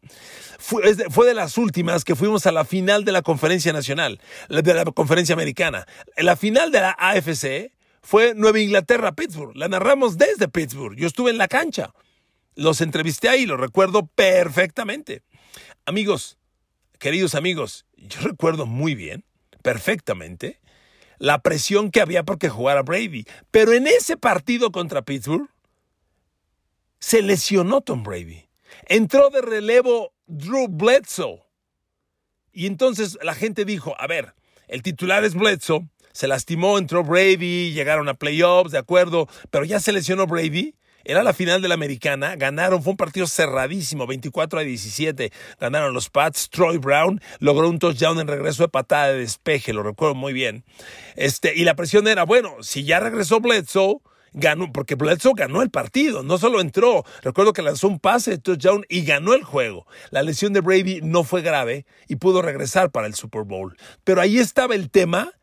fue, 0.58 0.94
fue, 1.10 1.26
de 1.26 1.32
las 1.32 1.56
últimas 1.56 2.04
que 2.04 2.14
fuimos 2.14 2.46
a 2.46 2.52
la 2.52 2.66
final 2.66 3.04
de 3.06 3.12
la 3.12 3.22
conferencia 3.22 3.72
nacional, 3.72 4.20
de 4.50 4.74
la 4.74 4.84
conferencia 4.84 5.34
americana. 5.34 5.86
La 6.18 6.36
final 6.36 6.70
de 6.72 6.80
la 6.80 6.90
AFC, 6.98 7.72
fue 8.06 8.34
Nueva 8.36 8.60
Inglaterra, 8.60 9.16
Pittsburgh. 9.16 9.56
La 9.56 9.66
narramos 9.66 10.16
desde 10.16 10.46
Pittsburgh. 10.46 10.96
Yo 10.96 11.08
estuve 11.08 11.32
en 11.32 11.38
la 11.38 11.48
cancha. 11.48 11.92
Los 12.54 12.80
entrevisté 12.80 13.28
ahí, 13.28 13.46
lo 13.46 13.56
recuerdo 13.56 14.06
perfectamente. 14.06 15.24
Amigos, 15.86 16.38
queridos 17.00 17.34
amigos, 17.34 17.84
yo 17.96 18.20
recuerdo 18.20 18.64
muy 18.64 18.94
bien, 18.94 19.24
perfectamente, 19.60 20.60
la 21.18 21.42
presión 21.42 21.90
que 21.90 22.00
había 22.00 22.22
porque 22.22 22.48
jugara 22.48 22.82
Brady. 22.82 23.24
Pero 23.50 23.72
en 23.72 23.88
ese 23.88 24.16
partido 24.16 24.70
contra 24.70 25.02
Pittsburgh, 25.02 25.50
se 27.00 27.22
lesionó 27.22 27.80
Tom 27.80 28.04
Brady. 28.04 28.48
Entró 28.86 29.30
de 29.30 29.42
relevo 29.42 30.12
Drew 30.26 30.68
Bledsoe. 30.68 31.42
Y 32.52 32.68
entonces 32.68 33.18
la 33.20 33.34
gente 33.34 33.64
dijo, 33.64 34.00
a 34.00 34.06
ver, 34.06 34.36
el 34.68 34.82
titular 34.82 35.24
es 35.24 35.34
Bledsoe, 35.34 35.88
se 36.16 36.28
lastimó, 36.28 36.78
entró 36.78 37.04
Brady, 37.04 37.74
llegaron 37.74 38.08
a 38.08 38.14
playoffs, 38.14 38.72
de 38.72 38.78
acuerdo, 38.78 39.28
pero 39.50 39.66
ya 39.66 39.80
se 39.80 39.92
lesionó 39.92 40.26
Brady. 40.26 40.74
Era 41.04 41.22
la 41.22 41.34
final 41.34 41.60
de 41.60 41.68
la 41.68 41.74
americana, 41.74 42.36
ganaron, 42.36 42.82
fue 42.82 42.92
un 42.92 42.96
partido 42.96 43.26
cerradísimo, 43.26 44.06
24 44.06 44.60
a 44.60 44.62
17, 44.62 45.30
ganaron 45.60 45.92
los 45.92 46.08
Pats, 46.08 46.48
Troy 46.48 46.78
Brown 46.78 47.20
logró 47.38 47.68
un 47.68 47.78
touchdown 47.78 48.18
en 48.18 48.28
regreso 48.28 48.62
de 48.62 48.70
patada 48.70 49.08
de 49.08 49.18
despeje, 49.18 49.74
lo 49.74 49.82
recuerdo 49.82 50.14
muy 50.14 50.32
bien. 50.32 50.64
Este, 51.16 51.54
y 51.54 51.64
la 51.64 51.76
presión 51.76 52.08
era, 52.08 52.24
bueno, 52.24 52.56
si 52.62 52.84
ya 52.84 52.98
regresó 52.98 53.38
Bledsoe, 53.38 53.98
ganó, 54.32 54.72
porque 54.72 54.94
Bledsoe 54.94 55.34
ganó 55.36 55.60
el 55.60 55.70
partido, 55.70 56.22
no 56.22 56.38
solo 56.38 56.62
entró, 56.62 57.04
recuerdo 57.22 57.52
que 57.52 57.60
lanzó 57.60 57.88
un 57.88 58.00
pase 58.00 58.30
de 58.30 58.38
touchdown 58.38 58.86
y 58.88 59.04
ganó 59.04 59.34
el 59.34 59.44
juego. 59.44 59.86
La 60.10 60.22
lesión 60.22 60.54
de 60.54 60.62
Brady 60.62 61.02
no 61.02 61.24
fue 61.24 61.42
grave 61.42 61.84
y 62.08 62.16
pudo 62.16 62.40
regresar 62.40 62.90
para 62.90 63.06
el 63.06 63.14
Super 63.14 63.42
Bowl. 63.42 63.76
Pero 64.02 64.22
ahí 64.22 64.38
estaba 64.38 64.74
el 64.74 64.90
tema 64.90 65.34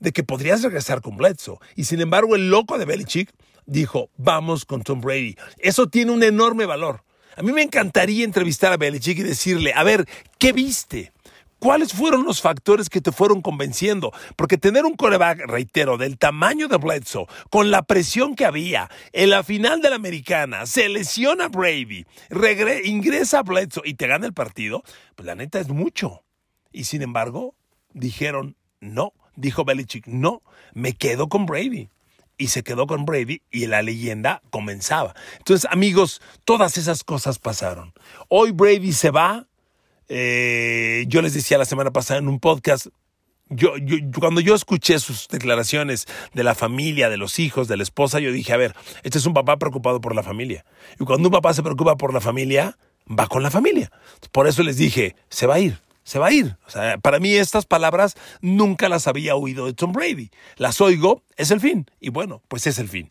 de 0.00 0.12
que 0.12 0.24
podrías 0.24 0.62
regresar 0.62 1.00
con 1.00 1.16
Bledsoe. 1.16 1.58
Y 1.76 1.84
sin 1.84 2.00
embargo, 2.00 2.34
el 2.34 2.50
loco 2.50 2.78
de 2.78 2.84
Belichick 2.84 3.32
dijo, 3.66 4.10
vamos 4.16 4.64
con 4.64 4.82
Tom 4.82 5.00
Brady. 5.00 5.36
Eso 5.58 5.88
tiene 5.88 6.10
un 6.10 6.22
enorme 6.22 6.66
valor. 6.66 7.04
A 7.36 7.42
mí 7.42 7.52
me 7.52 7.62
encantaría 7.62 8.24
entrevistar 8.24 8.72
a 8.72 8.76
Belichick 8.76 9.18
y 9.18 9.22
decirle, 9.22 9.72
a 9.74 9.84
ver, 9.84 10.06
¿qué 10.38 10.52
viste? 10.52 11.12
¿Cuáles 11.60 11.92
fueron 11.92 12.24
los 12.24 12.40
factores 12.40 12.88
que 12.88 13.02
te 13.02 13.12
fueron 13.12 13.42
convenciendo? 13.42 14.12
Porque 14.34 14.56
tener 14.56 14.86
un 14.86 14.96
coreback, 14.96 15.40
reitero, 15.46 15.98
del 15.98 16.16
tamaño 16.16 16.68
de 16.68 16.78
Bledsoe, 16.78 17.26
con 17.50 17.70
la 17.70 17.82
presión 17.82 18.34
que 18.34 18.46
había 18.46 18.90
en 19.12 19.28
la 19.28 19.42
final 19.42 19.82
de 19.82 19.90
la 19.90 19.96
americana, 19.96 20.64
se 20.64 20.88
lesiona 20.88 21.48
Brady, 21.48 22.06
ingresa 22.84 23.40
a 23.40 23.42
Bledsoe 23.42 23.82
y 23.84 23.92
te 23.92 24.06
gana 24.06 24.26
el 24.26 24.32
partido, 24.32 24.82
pues 25.16 25.26
la 25.26 25.34
neta 25.34 25.60
es 25.60 25.68
mucho. 25.68 26.24
Y 26.72 26.84
sin 26.84 27.02
embargo, 27.02 27.54
dijeron, 27.92 28.56
no, 28.80 29.12
dijo 29.36 29.64
Belichick, 29.64 30.06
no, 30.06 30.42
me 30.72 30.94
quedo 30.94 31.28
con 31.28 31.46
Brady. 31.46 31.88
Y 32.38 32.48
se 32.48 32.62
quedó 32.62 32.86
con 32.86 33.04
Brady 33.04 33.42
y 33.50 33.66
la 33.66 33.82
leyenda 33.82 34.40
comenzaba. 34.50 35.14
Entonces, 35.38 35.70
amigos, 35.70 36.22
todas 36.44 36.78
esas 36.78 37.04
cosas 37.04 37.38
pasaron. 37.38 37.92
Hoy 38.28 38.52
Brady 38.52 38.92
se 38.92 39.10
va. 39.10 39.46
Eh, 40.08 41.04
yo 41.06 41.20
les 41.20 41.34
decía 41.34 41.58
la 41.58 41.66
semana 41.66 41.90
pasada 41.90 42.18
en 42.18 42.28
un 42.28 42.40
podcast, 42.40 42.86
yo, 43.50 43.76
yo, 43.76 43.96
cuando 44.18 44.40
yo 44.40 44.54
escuché 44.54 44.98
sus 45.00 45.28
declaraciones 45.28 46.06
de 46.32 46.42
la 46.42 46.54
familia, 46.54 47.10
de 47.10 47.18
los 47.18 47.38
hijos, 47.38 47.68
de 47.68 47.76
la 47.76 47.82
esposa, 47.82 48.20
yo 48.20 48.32
dije, 48.32 48.52
a 48.52 48.56
ver, 48.56 48.74
este 49.02 49.18
es 49.18 49.26
un 49.26 49.34
papá 49.34 49.58
preocupado 49.58 50.00
por 50.00 50.14
la 50.14 50.22
familia. 50.22 50.64
Y 50.98 51.04
cuando 51.04 51.28
un 51.28 51.32
papá 51.32 51.52
se 51.52 51.62
preocupa 51.62 51.96
por 51.96 52.14
la 52.14 52.20
familia, 52.20 52.78
va 53.06 53.26
con 53.26 53.42
la 53.42 53.50
familia. 53.50 53.92
Por 54.32 54.46
eso 54.46 54.62
les 54.62 54.78
dije, 54.78 55.14
se 55.28 55.46
va 55.46 55.56
a 55.56 55.60
ir 55.60 55.78
se 56.04 56.18
va 56.18 56.28
a 56.28 56.32
ir. 56.32 56.56
O 56.66 56.70
sea, 56.70 56.98
para 56.98 57.18
mí 57.18 57.34
estas 57.34 57.66
palabras 57.66 58.16
nunca 58.40 58.88
las 58.88 59.06
había 59.06 59.36
oído 59.36 59.66
de 59.66 59.74
Tom 59.74 59.92
Brady. 59.92 60.30
Las 60.56 60.80
oigo, 60.80 61.24
es 61.36 61.50
el 61.50 61.60
fin. 61.60 61.90
Y 62.00 62.10
bueno, 62.10 62.42
pues 62.48 62.66
es 62.66 62.78
el 62.78 62.88
fin. 62.88 63.10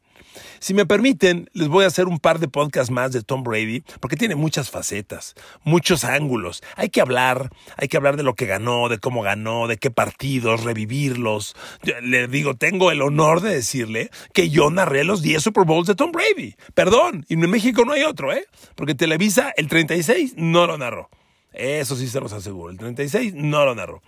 Si 0.59 0.73
me 0.73 0.85
permiten, 0.85 1.49
les 1.53 1.67
voy 1.67 1.85
a 1.85 1.87
hacer 1.87 2.07
un 2.07 2.19
par 2.19 2.39
de 2.39 2.47
podcasts 2.47 2.91
más 2.91 3.11
de 3.11 3.23
Tom 3.23 3.43
Brady, 3.43 3.83
porque 3.99 4.15
tiene 4.15 4.35
muchas 4.35 4.69
facetas, 4.69 5.35
muchos 5.63 6.03
ángulos. 6.03 6.61
Hay 6.75 6.89
que 6.89 7.01
hablar, 7.01 7.49
hay 7.77 7.87
que 7.87 7.97
hablar 7.97 8.17
de 8.17 8.23
lo 8.23 8.35
que 8.35 8.45
ganó, 8.45 8.89
de 8.89 8.99
cómo 8.99 9.21
ganó, 9.21 9.67
de 9.67 9.77
qué 9.77 9.91
partidos, 9.91 10.63
revivirlos. 10.63 11.55
le 12.03 12.27
digo, 12.27 12.55
tengo 12.55 12.91
el 12.91 13.01
honor 13.01 13.41
de 13.41 13.53
decirle 13.53 14.09
que 14.33 14.49
yo 14.49 14.69
narré 14.69 15.03
los 15.03 15.21
10 15.21 15.41
Super 15.41 15.65
Bowls 15.65 15.87
de 15.87 15.95
Tom 15.95 16.11
Brady. 16.11 16.55
Perdón, 16.73 17.25
y 17.29 17.35
en 17.35 17.49
México 17.49 17.85
no 17.85 17.93
hay 17.93 18.03
otro, 18.03 18.33
¿eh? 18.33 18.45
Porque 18.75 18.95
Televisa, 18.95 19.53
el 19.55 19.67
36, 19.67 20.33
no 20.37 20.67
lo 20.67 20.77
narró. 20.77 21.09
Eso 21.53 21.95
sí 21.95 22.07
se 22.07 22.19
los 22.19 22.33
aseguro. 22.33 22.71
El 22.71 22.77
36 22.77 23.33
no 23.35 23.65
lo 23.65 23.75
narró. 23.75 24.01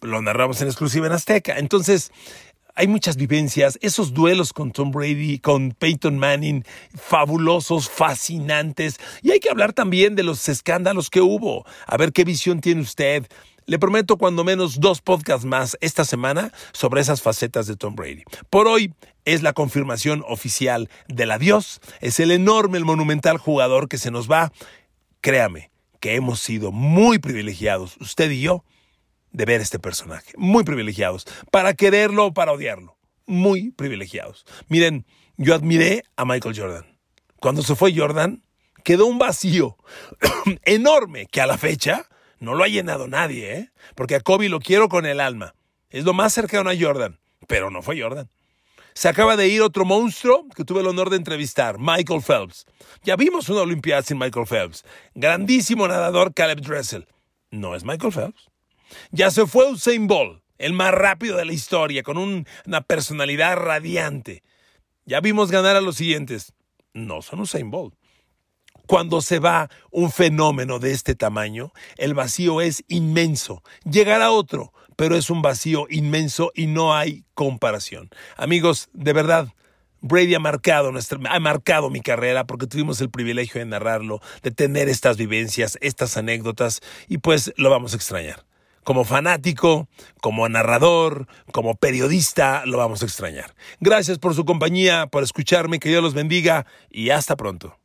Lo 0.00 0.22
narramos 0.22 0.60
en 0.62 0.68
exclusiva 0.68 1.06
en 1.06 1.12
Azteca. 1.12 1.58
Entonces, 1.58 2.12
hay 2.78 2.86
muchas 2.86 3.16
vivencias, 3.16 3.76
esos 3.82 4.14
duelos 4.14 4.52
con 4.52 4.70
Tom 4.70 4.92
Brady, 4.92 5.40
con 5.40 5.72
Peyton 5.72 6.16
Manning, 6.16 6.64
fabulosos, 6.94 7.90
fascinantes. 7.90 9.00
Y 9.20 9.32
hay 9.32 9.40
que 9.40 9.50
hablar 9.50 9.72
también 9.72 10.14
de 10.14 10.22
los 10.22 10.48
escándalos 10.48 11.10
que 11.10 11.20
hubo. 11.20 11.66
A 11.88 11.96
ver 11.96 12.12
qué 12.12 12.22
visión 12.22 12.60
tiene 12.60 12.82
usted. 12.82 13.26
Le 13.66 13.80
prometo 13.80 14.16
cuando 14.16 14.44
menos 14.44 14.78
dos 14.78 15.00
podcasts 15.00 15.44
más 15.44 15.76
esta 15.80 16.04
semana 16.04 16.52
sobre 16.72 17.00
esas 17.00 17.20
facetas 17.20 17.66
de 17.66 17.74
Tom 17.74 17.96
Brady. 17.96 18.22
Por 18.48 18.68
hoy 18.68 18.94
es 19.24 19.42
la 19.42 19.52
confirmación 19.52 20.24
oficial 20.28 20.88
del 21.08 21.32
adiós. 21.32 21.80
Es 22.00 22.20
el 22.20 22.30
enorme, 22.30 22.78
el 22.78 22.84
monumental 22.84 23.38
jugador 23.38 23.88
que 23.88 23.98
se 23.98 24.12
nos 24.12 24.30
va. 24.30 24.52
Créame 25.20 25.70
que 26.00 26.14
hemos 26.14 26.40
sido 26.40 26.72
muy 26.72 27.18
privilegiados, 27.18 27.96
usted 28.00 28.30
y 28.30 28.42
yo, 28.42 28.64
de 29.32 29.44
ver 29.44 29.60
este 29.60 29.78
personaje. 29.78 30.32
Muy 30.36 30.64
privilegiados. 30.64 31.26
Para 31.50 31.74
quererlo 31.74 32.26
o 32.26 32.34
para 32.34 32.52
odiarlo. 32.52 32.96
Muy 33.26 33.72
privilegiados. 33.72 34.46
Miren, 34.68 35.06
yo 35.36 35.54
admiré 35.54 36.04
a 36.16 36.24
Michael 36.24 36.58
Jordan. 36.58 36.98
Cuando 37.40 37.62
se 37.62 37.76
fue 37.76 37.94
Jordan, 37.94 38.42
quedó 38.84 39.06
un 39.06 39.18
vacío 39.18 39.76
enorme 40.64 41.26
que 41.26 41.40
a 41.40 41.46
la 41.46 41.58
fecha 41.58 42.06
no 42.40 42.54
lo 42.54 42.64
ha 42.64 42.68
llenado 42.68 43.08
nadie, 43.08 43.52
¿eh? 43.52 43.72
Porque 43.94 44.14
a 44.14 44.20
Kobe 44.20 44.48
lo 44.48 44.60
quiero 44.60 44.88
con 44.88 45.06
el 45.06 45.20
alma. 45.20 45.54
Es 45.90 46.04
lo 46.04 46.14
más 46.14 46.32
cercano 46.32 46.70
a 46.70 46.74
Jordan, 46.78 47.18
pero 47.46 47.70
no 47.70 47.82
fue 47.82 48.00
Jordan. 48.00 48.30
Se 48.94 49.08
acaba 49.08 49.36
de 49.36 49.48
ir 49.48 49.62
otro 49.62 49.84
monstruo 49.84 50.46
que 50.54 50.64
tuve 50.64 50.80
el 50.80 50.86
honor 50.86 51.10
de 51.10 51.16
entrevistar, 51.16 51.78
Michael 51.78 52.22
Phelps. 52.22 52.66
Ya 53.04 53.16
vimos 53.16 53.48
una 53.48 53.62
Olimpiada 53.62 54.02
sin 54.02 54.18
Michael 54.18 54.46
Phelps. 54.46 54.84
Grandísimo 55.14 55.86
nadador 55.86 56.34
Caleb 56.34 56.60
Dressel. 56.60 57.06
No 57.50 57.74
es 57.74 57.84
Michael 57.84 58.12
Phelps. 58.12 58.48
Ya 59.10 59.30
se 59.30 59.46
fue 59.46 59.70
Usain 59.70 60.06
Bolt, 60.06 60.42
el 60.58 60.72
más 60.72 60.92
rápido 60.92 61.36
de 61.36 61.44
la 61.44 61.52
historia, 61.52 62.02
con 62.02 62.18
una 62.18 62.80
personalidad 62.82 63.56
radiante. 63.56 64.42
Ya 65.04 65.20
vimos 65.20 65.50
ganar 65.50 65.76
a 65.76 65.80
los 65.80 65.96
siguientes. 65.96 66.52
No 66.92 67.22
son 67.22 67.40
Usain 67.40 67.70
Bolt. 67.70 67.94
Cuando 68.86 69.20
se 69.20 69.38
va 69.38 69.68
un 69.90 70.10
fenómeno 70.10 70.78
de 70.78 70.92
este 70.92 71.14
tamaño, 71.14 71.72
el 71.98 72.14
vacío 72.14 72.62
es 72.62 72.84
inmenso. 72.88 73.62
Llegará 73.84 74.30
otro, 74.30 74.72
pero 74.98 75.14
es 75.14 75.30
un 75.30 75.42
vacío 75.42 75.86
inmenso 75.88 76.50
y 76.56 76.66
no 76.66 76.92
hay 76.92 77.24
comparación. 77.34 78.10
Amigos, 78.36 78.88
de 78.92 79.12
verdad, 79.12 79.46
Brady 80.00 80.34
ha 80.34 80.40
marcado, 80.40 80.90
nuestra, 80.90 81.20
ha 81.30 81.38
marcado 81.38 81.88
mi 81.88 82.00
carrera 82.00 82.48
porque 82.48 82.66
tuvimos 82.66 83.00
el 83.00 83.08
privilegio 83.08 83.60
de 83.60 83.66
narrarlo, 83.66 84.20
de 84.42 84.50
tener 84.50 84.88
estas 84.88 85.16
vivencias, 85.16 85.78
estas 85.82 86.16
anécdotas, 86.16 86.80
y 87.06 87.18
pues 87.18 87.52
lo 87.56 87.70
vamos 87.70 87.92
a 87.92 87.96
extrañar. 87.96 88.44
Como 88.82 89.04
fanático, 89.04 89.88
como 90.20 90.48
narrador, 90.48 91.28
como 91.52 91.76
periodista, 91.76 92.66
lo 92.66 92.78
vamos 92.78 93.00
a 93.02 93.04
extrañar. 93.06 93.54
Gracias 93.78 94.18
por 94.18 94.34
su 94.34 94.44
compañía, 94.44 95.06
por 95.06 95.22
escucharme, 95.22 95.78
que 95.78 95.90
Dios 95.90 96.02
los 96.02 96.14
bendiga 96.14 96.66
y 96.90 97.10
hasta 97.10 97.36
pronto. 97.36 97.78